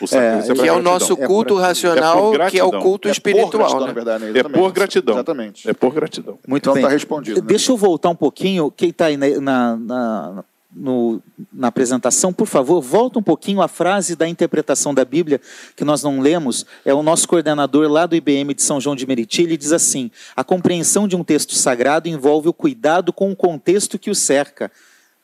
[0.00, 0.92] O sacrifício Que pra é o gratidão.
[0.92, 1.94] nosso É culto gratidão.
[1.96, 3.50] racional, É que é o culto É por espiritual.
[3.50, 3.86] gratidão, né?
[3.88, 4.38] na verdade, né?
[4.38, 5.14] É por gratidão.
[5.16, 5.68] Exatamente.
[5.68, 6.38] É por gratidão.
[6.46, 6.82] Muito Então bem.
[6.84, 7.46] tá respondido, né?
[7.46, 8.70] Deixa eu voltar um pouquinho.
[8.70, 10.44] Quem está aí na, na, na-
[10.74, 15.40] no- na apresentação, por favor, volta um pouquinho à frase da interpretação da Bíblia
[15.74, 16.66] que nós não lemos.
[16.84, 19.42] É o nosso coordenador lá do IBM de São João de Meriti.
[19.42, 23.98] Ele diz assim: a compreensão de um texto sagrado envolve o cuidado com o contexto
[23.98, 24.70] que o cerca.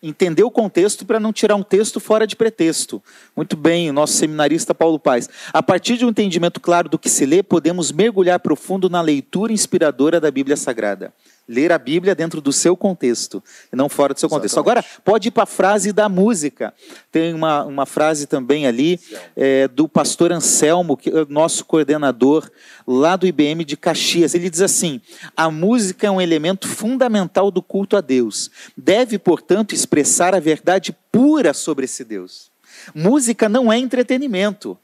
[0.03, 3.03] Entender o contexto para não tirar um texto fora de pretexto.
[3.35, 5.31] Muito bem, o nosso seminarista Paulo Paz.
[5.51, 9.51] A partir de um entendimento claro do que se lê, podemos mergulhar profundo na leitura
[9.51, 11.11] inspiradora da Bíblia Sagrada.
[11.49, 13.43] Ler a Bíblia dentro do seu contexto,
[13.73, 14.55] e não fora do seu contexto.
[14.55, 14.79] Exatamente.
[14.79, 16.73] Agora, pode ir para a frase da música.
[17.13, 18.99] Tem uma, uma frase também ali
[19.37, 22.51] é, do pastor Anselmo, que é nosso coordenador
[22.87, 24.35] lá do IBM de Caxias.
[24.35, 25.01] Ele diz assim:
[25.37, 28.51] a música é um elemento fundamental do culto a Deus.
[28.77, 32.51] Deve, portanto, expressar a verdade pura sobre esse Deus.
[32.95, 34.79] Música não é entretenimento.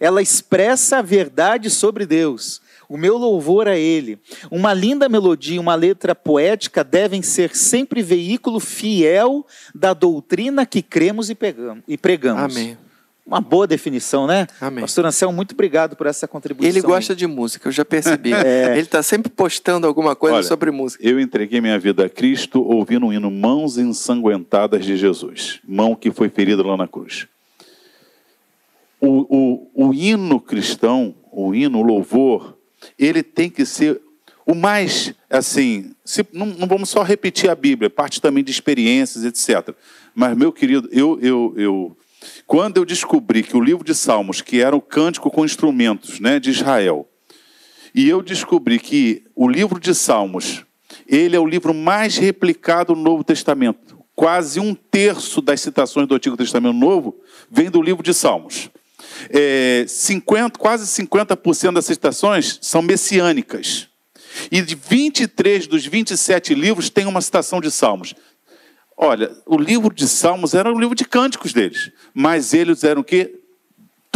[0.00, 2.60] Ela expressa a verdade sobre Deus.
[2.88, 4.18] O meu louvor a Ele.
[4.50, 11.30] Uma linda melodia, uma letra poética devem ser sempre veículo fiel da doutrina que cremos
[11.30, 11.36] e
[11.86, 12.56] e pregamos.
[12.56, 12.78] Amém.
[13.26, 14.46] Uma boa definição, né?
[14.60, 14.82] Amém.
[14.82, 16.70] Pastor Anselmo, muito obrigado por essa contribuição.
[16.70, 17.16] Ele gosta aí.
[17.16, 18.30] de música, eu já percebi.
[18.70, 21.04] Ele está sempre postando alguma coisa Olha, sobre música.
[21.04, 26.12] Eu entreguei minha vida a Cristo ouvindo um hino Mãos Ensanguentadas de Jesus, mão que
[26.12, 27.26] foi ferida lá na cruz.
[29.00, 32.55] O, o, o hino cristão, o hino, o louvor,
[32.98, 34.00] ele tem que ser
[34.46, 39.24] o mais, assim, se- não, não vamos só repetir a Bíblia, parte também de experiências,
[39.24, 39.74] etc.
[40.14, 41.96] Mas, meu querido, eu, eu, eu,
[42.46, 46.38] quando eu descobri que o livro de Salmos, que era o cântico com instrumentos né,
[46.38, 47.08] de Israel,
[47.94, 50.64] e eu descobri que o livro de Salmos,
[51.08, 53.96] ele é o livro mais replicado no Novo Testamento.
[54.14, 57.16] Quase um terço das citações do Antigo Testamento Novo
[57.50, 58.70] vem do livro de Salmos.
[59.30, 63.88] É, 50, quase 50% das citações são messiânicas.
[64.50, 68.14] E de 23 dos 27 livros tem uma citação de Salmos.
[68.96, 73.04] Olha, o livro de Salmos era o livro de cânticos deles, mas eles eram o
[73.04, 73.40] quê?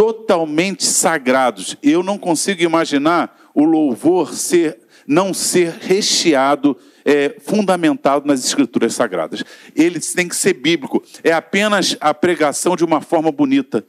[0.00, 1.76] totalmente sagrados.
[1.82, 6.74] Eu não consigo imaginar o louvor ser, não ser recheado,
[7.04, 9.44] é, fundamentado nas escrituras sagradas.
[9.76, 11.02] Ele tem que ser bíblico.
[11.22, 13.84] É apenas a pregação de uma forma bonita,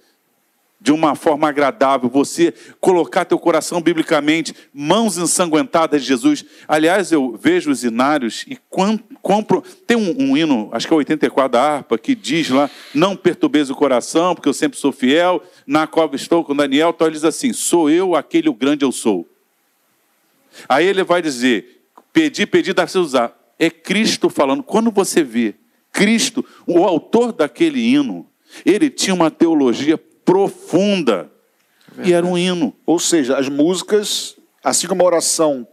[0.82, 2.10] de uma forma agradável.
[2.10, 6.44] Você colocar teu coração biblicamente, mãos ensanguentadas de Jesus.
[6.68, 8.58] Aliás, eu vejo os hinários e
[9.22, 9.62] compro.
[9.86, 13.16] Tem um, um hino, acho que é o 84 da harpa, que diz lá: Não
[13.16, 15.44] perturbeis o coração, porque eu sempre sou fiel.
[15.68, 16.90] Na cova estou com Daniel.
[16.90, 19.30] Então ele diz assim: Sou eu aquele o grande eu sou.
[20.68, 23.38] Aí ele vai dizer: Pedi, pedi, dá para você usar.
[23.60, 24.64] É Cristo falando.
[24.64, 25.54] Quando você vê
[25.92, 28.26] Cristo, o autor daquele hino,
[28.66, 30.00] ele tinha uma teologia
[30.32, 31.30] profunda.
[32.04, 32.74] E era um hino.
[32.86, 35.68] Ou seja, as músicas, assim como a oração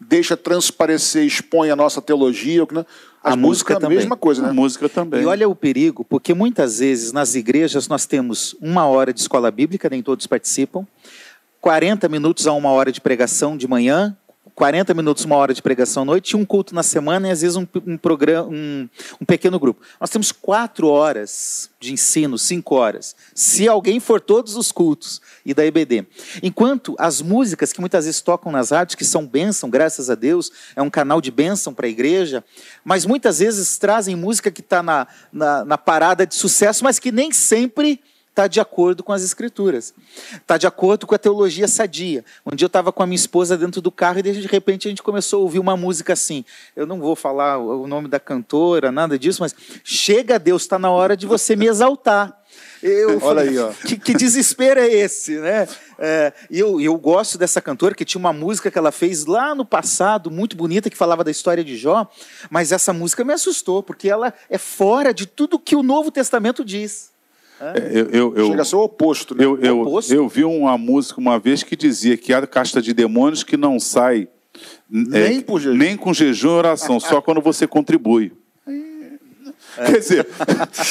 [0.00, 2.86] deixa transparecer, expõe a nossa teologia, né?
[3.20, 3.98] A a música música é a também.
[3.98, 4.52] mesma coisa, A né?
[4.52, 5.22] música também.
[5.22, 9.50] E olha o perigo, porque muitas vezes nas igrejas nós temos uma hora de escola
[9.50, 10.86] bíblica, nem todos participam,
[11.60, 14.16] 40 minutos a uma hora de pregação de manhã,
[14.56, 17.56] 40 minutos, uma hora de pregação à noite, um culto na semana e às vezes
[17.58, 18.88] um, um programa, um,
[19.20, 19.82] um, pequeno grupo.
[20.00, 25.52] Nós temos quatro horas de ensino, cinco horas, se alguém for todos os cultos e
[25.52, 26.06] da EBD.
[26.42, 30.50] Enquanto as músicas que muitas vezes tocam nas rádios, que são bênção, graças a Deus,
[30.74, 32.42] é um canal de bênção para a igreja,
[32.82, 37.12] mas muitas vezes trazem música que está na, na, na parada de sucesso, mas que
[37.12, 38.00] nem sempre
[38.36, 39.94] está de acordo com as escrituras,
[40.34, 42.22] está de acordo com a teologia sadia.
[42.44, 44.90] Um dia eu estava com a minha esposa dentro do carro e de repente a
[44.90, 46.44] gente começou a ouvir uma música assim.
[46.76, 50.90] Eu não vou falar o nome da cantora, nada disso, mas chega Deus, está na
[50.90, 52.38] hora de você me exaltar.
[52.82, 53.70] Eu Olha aí, ó.
[53.86, 55.66] Que, que desespero é esse, né?
[55.98, 59.54] É, e eu, eu gosto dessa cantora que tinha uma música que ela fez lá
[59.54, 62.06] no passado, muito bonita, que falava da história de Jó,
[62.50, 66.62] mas essa música me assustou, porque ela é fora de tudo que o Novo Testamento
[66.62, 67.15] diz.
[67.60, 69.34] É, eu, eu, eu, Chega a ser o oposto.
[69.34, 69.44] Né?
[69.44, 70.12] Eu, eu, oposto.
[70.12, 73.80] eu vi uma música uma vez que dizia que há casta de demônios que não
[73.80, 74.28] sai
[74.88, 78.32] nem, é, nem com jejum e oração, só quando você contribui.
[79.78, 79.86] É.
[79.86, 80.26] Quer dizer,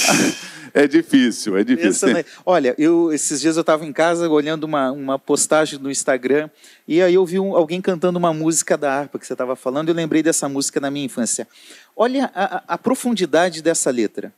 [0.74, 2.14] é difícil, é difícil.
[2.14, 2.26] Né?
[2.46, 6.50] Olha, eu, esses dias eu estava em casa olhando uma, uma postagem no Instagram
[6.88, 9.90] e aí eu vi um, alguém cantando uma música da harpa que você estava falando
[9.90, 11.48] e eu lembrei dessa música na minha infância.
[11.96, 14.34] Olha a, a profundidade dessa letra.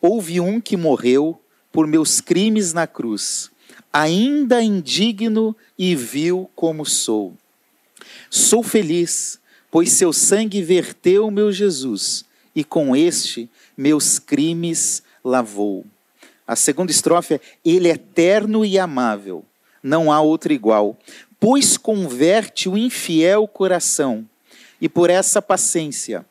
[0.00, 1.40] Houve um que morreu
[1.72, 3.50] por meus crimes na cruz,
[3.92, 7.34] ainda indigno e vil como sou.
[8.30, 9.38] Sou feliz,
[9.70, 15.84] pois seu sangue verteu meu Jesus, e com este meus crimes lavou.
[16.46, 19.44] A segunda estrofe é: Ele é eterno e amável,
[19.82, 20.98] não há outro igual,
[21.38, 24.28] pois converte o infiel coração,
[24.80, 26.24] e por essa paciência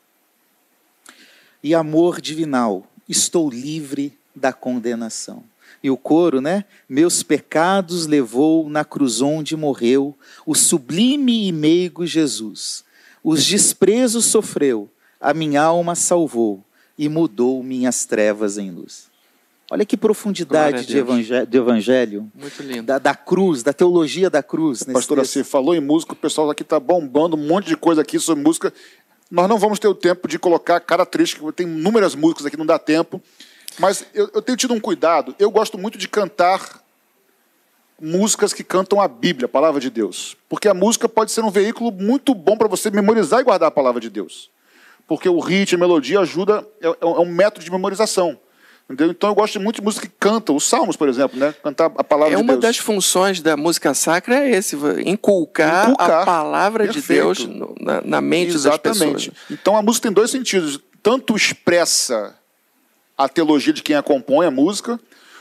[1.63, 5.43] e amor divinal estou livre da condenação.
[5.83, 6.65] E o coro, né?
[6.87, 10.15] Meus pecados levou na cruz onde morreu
[10.45, 12.83] o sublime e meigo Jesus.
[13.23, 16.63] Os desprezos sofreu, a minha alma salvou
[16.97, 19.07] e mudou minhas trevas em luz.
[19.69, 22.83] Olha que profundidade de evangelho, de evangelho Muito lindo.
[22.83, 24.81] Da, da, cruz, da teologia da cruz.
[24.83, 28.17] Pastor, você falou em música, o pessoal aqui está bombando um monte de coisa aqui
[28.17, 28.73] sobre música.
[29.29, 32.79] Nós não vamos ter o tempo de colocar características, tem inúmeras músicas aqui, não dá
[32.79, 33.21] tempo.
[33.79, 35.35] Mas eu, eu tenho tido um cuidado.
[35.37, 36.81] Eu gosto muito de cantar
[37.99, 40.35] músicas que cantam a Bíblia, a palavra de Deus.
[40.47, 43.71] Porque a música pode ser um veículo muito bom para você memorizar e guardar a
[43.71, 44.49] palavra de Deus.
[45.07, 48.37] Porque o ritmo, a melodia ajuda, é, é um método de memorização.
[48.89, 49.11] Entendeu?
[49.11, 51.53] Então eu gosto muito de música que canta, os salmos, por exemplo, né?
[51.61, 52.49] Cantar a palavra é de Deus.
[52.49, 56.21] É uma das funções da música sacra é esse, inculcar, inculcar.
[56.21, 57.05] a palavra Perfeito.
[57.05, 57.49] de Deus
[57.81, 58.99] na, na mente Exatamente.
[58.99, 59.31] das pessoas.
[59.51, 60.79] Então a música tem dois sentidos.
[61.03, 62.36] Tanto expressa
[63.17, 64.99] a teologia de quem a compõe, a música,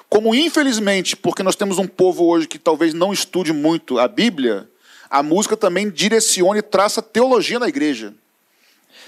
[0.08, 4.68] como infelizmente, porque nós temos um povo hoje que talvez não estude muito a Bíblia,
[5.10, 8.14] a música também direciona e traça teologia na igreja.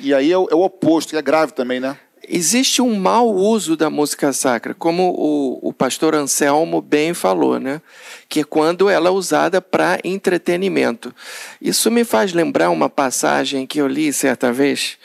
[0.00, 1.98] E aí é o, é o oposto, que é grave também, né?
[2.30, 7.80] Existe um mau uso da música sacra, como o, o pastor Anselmo bem falou, né?
[8.28, 11.14] que é quando ela é usada para entretenimento.
[11.60, 14.98] Isso me faz lembrar uma passagem que eu li certa vez,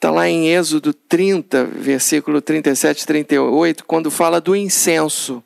[0.00, 5.44] Está lá em Êxodo 30, versículo 37 e 38, quando fala do incenso.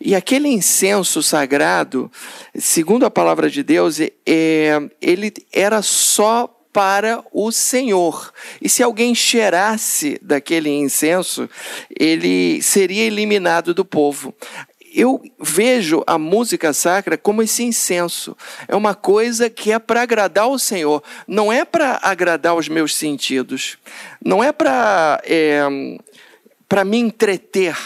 [0.00, 2.10] E aquele incenso sagrado,
[2.54, 8.32] segundo a palavra de Deus, é, ele era só para o Senhor.
[8.62, 11.46] E se alguém cheirasse daquele incenso,
[11.94, 14.34] ele seria eliminado do povo
[14.94, 18.36] eu vejo a música sacra como esse incenso.
[18.68, 22.94] É uma coisa que é para agradar o Senhor, não é para agradar os meus
[22.94, 23.78] sentidos,
[24.24, 25.62] não é para é,
[26.84, 27.76] me entreter.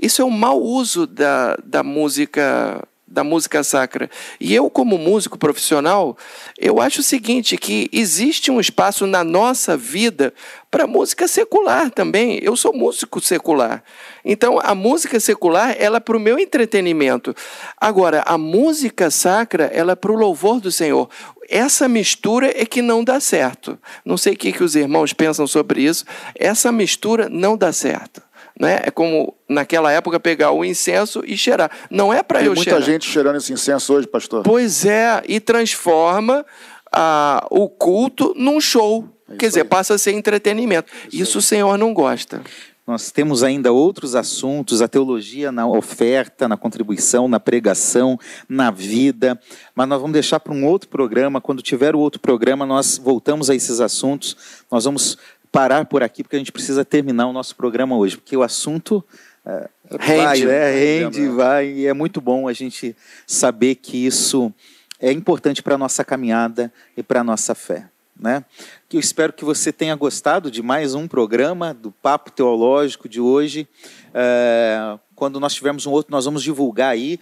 [0.00, 4.10] Isso é um mau uso da, da música da música sacra.
[4.40, 6.18] E eu, como músico profissional,
[6.58, 10.34] eu acho o seguinte, que existe um espaço na nossa vida
[10.70, 12.40] para música secular também.
[12.42, 13.84] Eu sou músico secular.
[14.24, 17.32] Então, a música secular, ela é para o meu entretenimento.
[17.80, 21.08] Agora, a música sacra, ela é para o louvor do Senhor.
[21.48, 23.78] Essa mistura é que não dá certo.
[24.04, 26.04] Não sei o que, que os irmãos pensam sobre isso.
[26.34, 28.23] Essa mistura não dá certo.
[28.58, 28.82] Né?
[28.84, 31.70] É como naquela época pegar o incenso e cheirar.
[31.90, 32.80] Não é para eu muita cheirar.
[32.80, 34.42] muita gente cheirando esse incenso hoje, pastor.
[34.44, 36.46] Pois é, e transforma
[36.92, 39.08] ah, o culto num show.
[39.28, 39.68] É Quer dizer, aí.
[39.68, 40.92] passa a ser entretenimento.
[41.08, 42.42] Isso, isso o Senhor não gosta.
[42.86, 49.40] Nós temos ainda outros assuntos, a teologia na oferta, na contribuição, na pregação, na vida,
[49.74, 51.40] mas nós vamos deixar para um outro programa.
[51.40, 54.36] Quando tiver o outro programa, nós voltamos a esses assuntos.
[54.70, 55.16] Nós vamos
[55.54, 59.04] parar por aqui, porque a gente precisa terminar o nosso programa hoje, porque o assunto
[59.46, 59.68] é,
[60.00, 60.72] rende, vai, né?
[60.72, 64.52] rende, vai, e é muito bom a gente saber que isso
[64.98, 67.88] é importante para a nossa caminhada e para a nossa fé.
[68.18, 68.44] Né?
[68.88, 73.20] Que eu espero que você tenha gostado de mais um programa do Papo Teológico de
[73.20, 73.68] hoje.
[74.14, 77.18] É, quando nós tivermos um outro, nós vamos divulgar aí.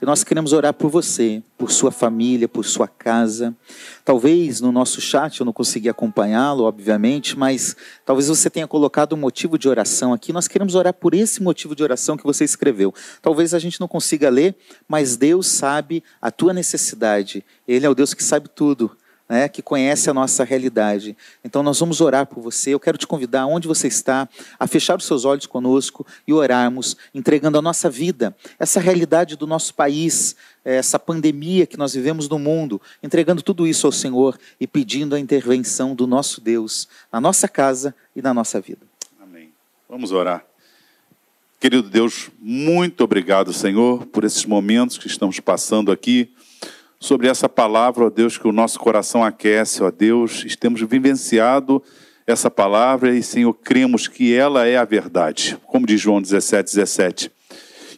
[0.00, 3.54] E nós queremos orar por você, por sua família, por sua casa.
[4.04, 9.18] Talvez no nosso chat eu não consegui acompanhá-lo, obviamente, mas talvez você tenha colocado um
[9.18, 10.32] motivo de oração aqui.
[10.32, 12.92] Nós queremos orar por esse motivo de oração que você escreveu.
[13.20, 14.56] Talvez a gente não consiga ler,
[14.88, 17.44] mas Deus sabe a tua necessidade.
[17.66, 18.96] Ele é o Deus que sabe tudo
[19.28, 21.16] né, que conhece a nossa realidade.
[21.44, 22.74] Então nós vamos orar por você.
[22.74, 24.28] Eu quero te convidar, onde você está,
[24.58, 29.46] a fechar os seus olhos conosco e orarmos, entregando a nossa vida, essa realidade do
[29.46, 34.66] nosso país, essa pandemia que nós vivemos no mundo, entregando tudo isso ao Senhor e
[34.66, 38.80] pedindo a intervenção do nosso Deus na nossa casa e na nossa vida.
[39.20, 39.50] Amém.
[39.88, 40.44] Vamos orar.
[41.60, 46.28] Querido Deus, muito obrigado, Senhor, por esses momentos que estamos passando aqui
[47.02, 51.82] sobre essa palavra, ó Deus, que o nosso coração aquece, ó Deus, temos vivenciado
[52.24, 57.32] essa palavra e, Senhor, cremos que ela é a verdade, como diz João 17, 17.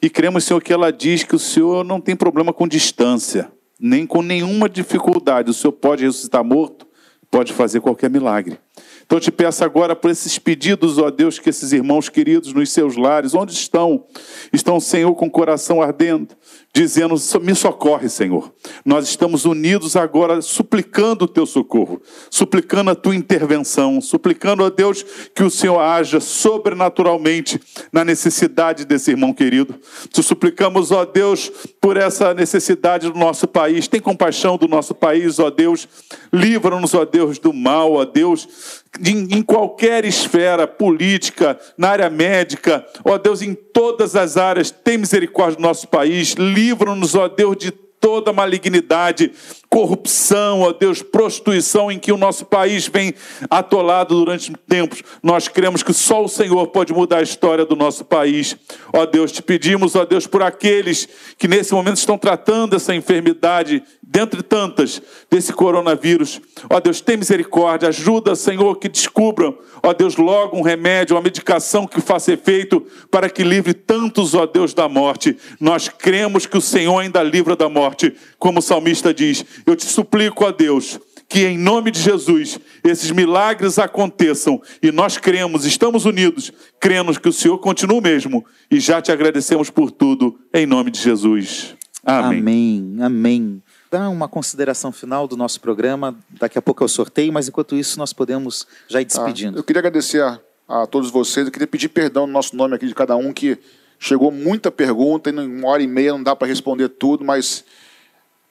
[0.01, 4.07] E cremos, Senhor, que ela diz que o Senhor não tem problema com distância, nem
[4.07, 5.51] com nenhuma dificuldade.
[5.51, 6.87] O Senhor pode ressuscitar morto,
[7.31, 8.59] pode fazer qualquer milagre.
[9.05, 12.71] Então eu te peço agora por esses pedidos, ó Deus, que esses irmãos queridos nos
[12.73, 14.07] seus lares, onde estão?
[14.53, 16.35] Estão, Senhor, com o coração ardendo,
[16.73, 18.53] dizendo: Me socorre, Senhor.
[18.85, 22.01] Nós estamos unidos agora, suplicando o teu socorro,
[22.31, 25.05] suplicando a tua intervenção, suplicando a Deus
[25.35, 27.61] que o Senhor haja sobrenaturalmente
[27.93, 29.75] na necessidade desse irmão querido.
[30.09, 33.87] Te suplicamos, ó Deus, por essa necessidade do nosso país.
[33.87, 35.87] Tem compaixão do nosso país, ó Deus.
[36.33, 43.19] Livra-nos, ó Deus, do mal, ó Deus em, qualquer esfera política, na área médica, ó
[43.19, 47.73] Deus, em todas as áreas, tem misericórdia do nosso país, livra-nos, ó Deus, de
[48.05, 49.33] toda malignidade,
[49.71, 53.15] corrupção, ó Deus, prostituição em que o nosso país vem
[53.49, 55.03] atolado durante tempos.
[55.23, 58.59] Nós cremos que só o Senhor pode mudar a história do nosso país.
[58.93, 61.09] Ó Deus, te pedimos, ó Deus, por aqueles
[61.39, 65.01] que nesse momento estão tratando essa enfermidade, dentre tantas,
[65.31, 66.41] desse coronavírus.
[66.69, 71.87] Ó Deus, tem misericórdia, ajuda, Senhor, que descubram, ó Deus, logo um remédio, uma medicação
[71.87, 75.37] que faça efeito para que livre tantos, ó Deus, da morte.
[75.59, 79.45] Nós cremos que o Senhor ainda livra da morte, como o salmista diz.
[79.67, 85.17] Eu te suplico a Deus que em nome de Jesus esses milagres aconteçam e nós
[85.17, 90.39] cremos, estamos unidos, cremos que o Senhor continua mesmo e já te agradecemos por tudo
[90.53, 91.75] em nome de Jesus.
[92.05, 92.39] Amém.
[92.39, 92.97] Amém.
[93.01, 93.63] Amém.
[93.95, 97.99] Dá uma consideração final do nosso programa, daqui a pouco eu sorteio, mas enquanto isso
[97.99, 99.57] nós podemos já ir despedindo.
[99.57, 102.75] Ah, eu queria agradecer a, a, todos vocês, eu queria pedir perdão no nosso nome
[102.75, 103.59] aqui de cada um que
[103.99, 107.65] chegou muita pergunta, e em uma hora e meia não dá para responder tudo, mas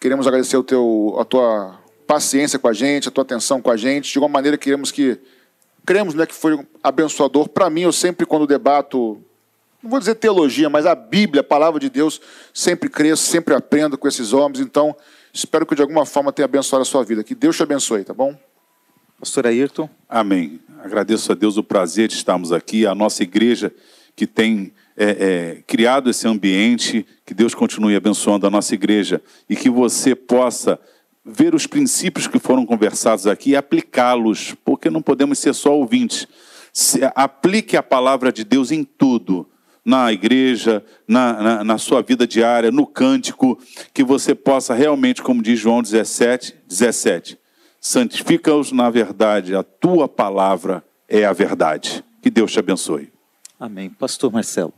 [0.03, 3.77] Queremos agradecer o teu, a tua paciência com a gente, a tua atenção com a
[3.77, 4.11] gente.
[4.11, 5.17] De alguma maneira, queremos que.
[5.85, 7.47] Cremos né, que foi abençoador.
[7.47, 9.23] Para mim, eu sempre, quando debato,
[9.81, 12.19] não vou dizer teologia, mas a Bíblia, a palavra de Deus,
[12.53, 14.59] sempre cresço, sempre aprendo com esses homens.
[14.59, 14.93] Então,
[15.33, 17.23] espero que de alguma forma tenha abençoado a sua vida.
[17.23, 18.37] Que Deus te abençoe, tá bom?
[19.19, 19.89] Pastor Ayrton.
[20.07, 20.59] Amém.
[20.83, 23.73] Agradeço a Deus o prazer de estarmos aqui, a nossa igreja
[24.15, 25.05] que tem é,
[25.57, 30.79] é, criado esse ambiente, que Deus continue abençoando a nossa igreja e que você possa
[31.25, 36.27] ver os princípios que foram conversados aqui e aplicá-los, porque não podemos ser só ouvintes.
[36.71, 39.47] Se, aplique a palavra de Deus em tudo,
[39.85, 43.59] na igreja, na, na, na, sua vida diária, no cântico,
[43.93, 47.37] que você possa realmente, como diz João 17, 17,
[47.81, 52.03] santifica-os na verdade, a tua palavra é a verdade.
[52.21, 53.11] Que Deus te abençoe.
[53.59, 53.89] Amém.
[53.89, 54.73] Pastor Marcelo.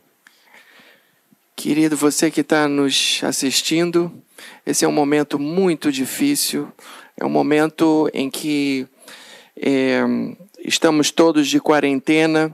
[1.55, 4.11] Querido, você que está nos assistindo,
[4.65, 6.67] esse é um momento muito difícil,
[7.15, 8.87] é um momento em que
[9.55, 10.01] é,
[10.59, 12.53] estamos todos de quarentena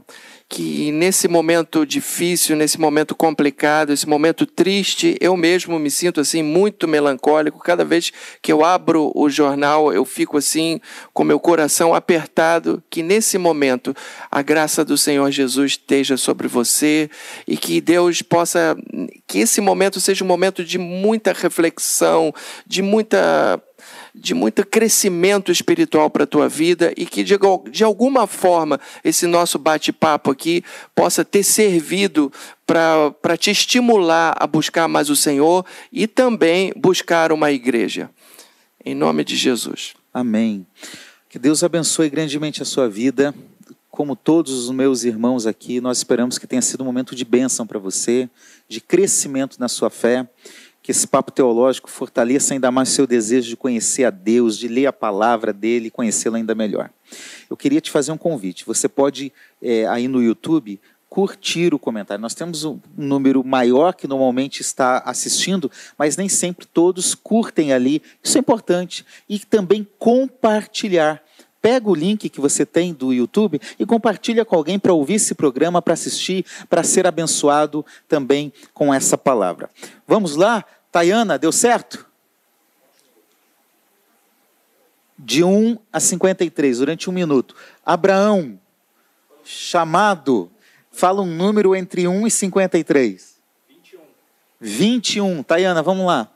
[0.51, 6.43] que nesse momento difícil, nesse momento complicado, esse momento triste, eu mesmo me sinto assim
[6.43, 7.57] muito melancólico.
[7.59, 8.11] Cada vez
[8.41, 10.81] que eu abro o jornal, eu fico assim
[11.13, 12.83] com meu coração apertado.
[12.89, 13.95] Que nesse momento
[14.29, 17.09] a graça do Senhor Jesus esteja sobre você
[17.47, 18.75] e que Deus possa,
[19.25, 22.33] que esse momento seja um momento de muita reflexão,
[22.67, 23.57] de muita
[24.13, 27.35] de muito crescimento espiritual para a tua vida e que de,
[27.71, 30.63] de alguma forma esse nosso bate-papo aqui
[30.93, 32.31] possa ter servido
[32.65, 38.09] para te estimular a buscar mais o Senhor e também buscar uma igreja.
[38.83, 39.93] Em nome de Jesus.
[40.13, 40.65] Amém.
[41.29, 43.33] Que Deus abençoe grandemente a sua vida.
[43.89, 47.67] Como todos os meus irmãos aqui, nós esperamos que tenha sido um momento de bênção
[47.67, 48.29] para você,
[48.67, 50.27] de crescimento na sua fé
[50.81, 54.87] que esse papo teológico fortaleça ainda mais seu desejo de conhecer a Deus, de ler
[54.87, 56.89] a palavra dele e conhecê-lo ainda melhor.
[57.49, 58.65] Eu queria te fazer um convite.
[58.65, 59.31] Você pode,
[59.61, 60.79] é, aí no YouTube,
[61.11, 62.21] curtir o comentário.
[62.21, 68.01] Nós temos um número maior que normalmente está assistindo, mas nem sempre todos curtem ali.
[68.23, 69.05] Isso é importante.
[69.27, 71.21] E também compartilhar.
[71.61, 75.35] Pega o link que você tem do YouTube e compartilha com alguém para ouvir esse
[75.35, 79.69] programa, para assistir, para ser abençoado também com essa palavra.
[80.07, 80.65] Vamos lá?
[80.91, 82.05] Tayana, deu certo?
[85.17, 87.55] De 1 a 53, durante um minuto.
[87.85, 88.59] Abraão,
[89.43, 90.51] chamado
[90.91, 93.35] Fala um número entre 1 e 53.
[93.69, 93.99] 21.
[94.59, 95.43] 21.
[95.43, 96.29] Tayana, vamos lá.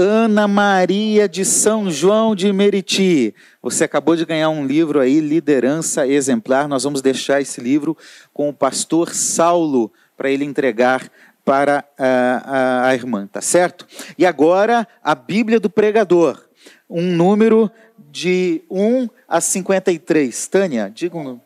[0.00, 3.34] Ana Maria de São João de Meriti.
[3.60, 6.68] Você acabou de ganhar um livro aí, Liderança Exemplar.
[6.68, 7.96] Nós vamos deixar esse livro
[8.32, 11.10] com o pastor Saulo para ele entregar
[11.44, 13.88] para a, a, a irmã, tá certo?
[14.16, 16.44] E agora, a Bíblia do Pregador.
[16.88, 17.68] Um número
[18.08, 20.46] de 1 a 53.
[20.46, 21.42] Tânia, diga um número.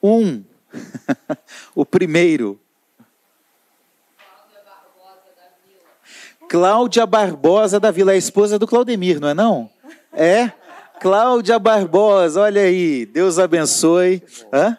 [0.00, 0.44] 1.
[1.74, 2.60] o primeiro.
[6.50, 9.70] Cláudia Barbosa da Vila, é a esposa do Claudemir, não é não?
[10.12, 10.50] É?
[11.00, 14.20] Cláudia Barbosa, olha aí, Deus abençoe.
[14.52, 14.76] Hã?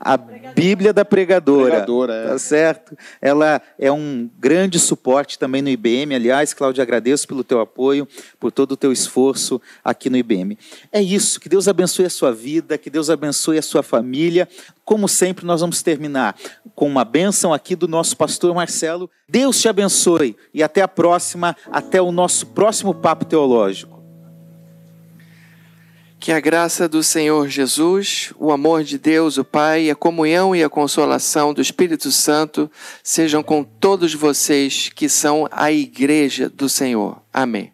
[0.00, 1.70] A Bíblia da Pregadora.
[1.70, 2.28] Pregadora, é.
[2.28, 2.96] Tá certo?
[3.20, 6.14] Ela é um grande suporte também no IBM.
[6.14, 8.08] Aliás, Cláudia, agradeço pelo teu apoio,
[8.38, 10.56] por todo o teu esforço aqui no IBM.
[10.90, 14.48] É isso, que Deus abençoe a sua vida, que Deus abençoe a sua família.
[14.84, 16.34] Como sempre, nós vamos terminar
[16.74, 19.10] com uma bênção aqui do nosso pastor Marcelo.
[19.28, 23.99] Deus te abençoe e até a próxima, até o nosso próximo papo teológico.
[26.20, 30.62] Que a graça do Senhor Jesus, o amor de Deus, o Pai, a comunhão e
[30.62, 32.70] a consolação do Espírito Santo
[33.02, 37.22] sejam com todos vocês que são a igreja do Senhor.
[37.32, 37.72] Amém.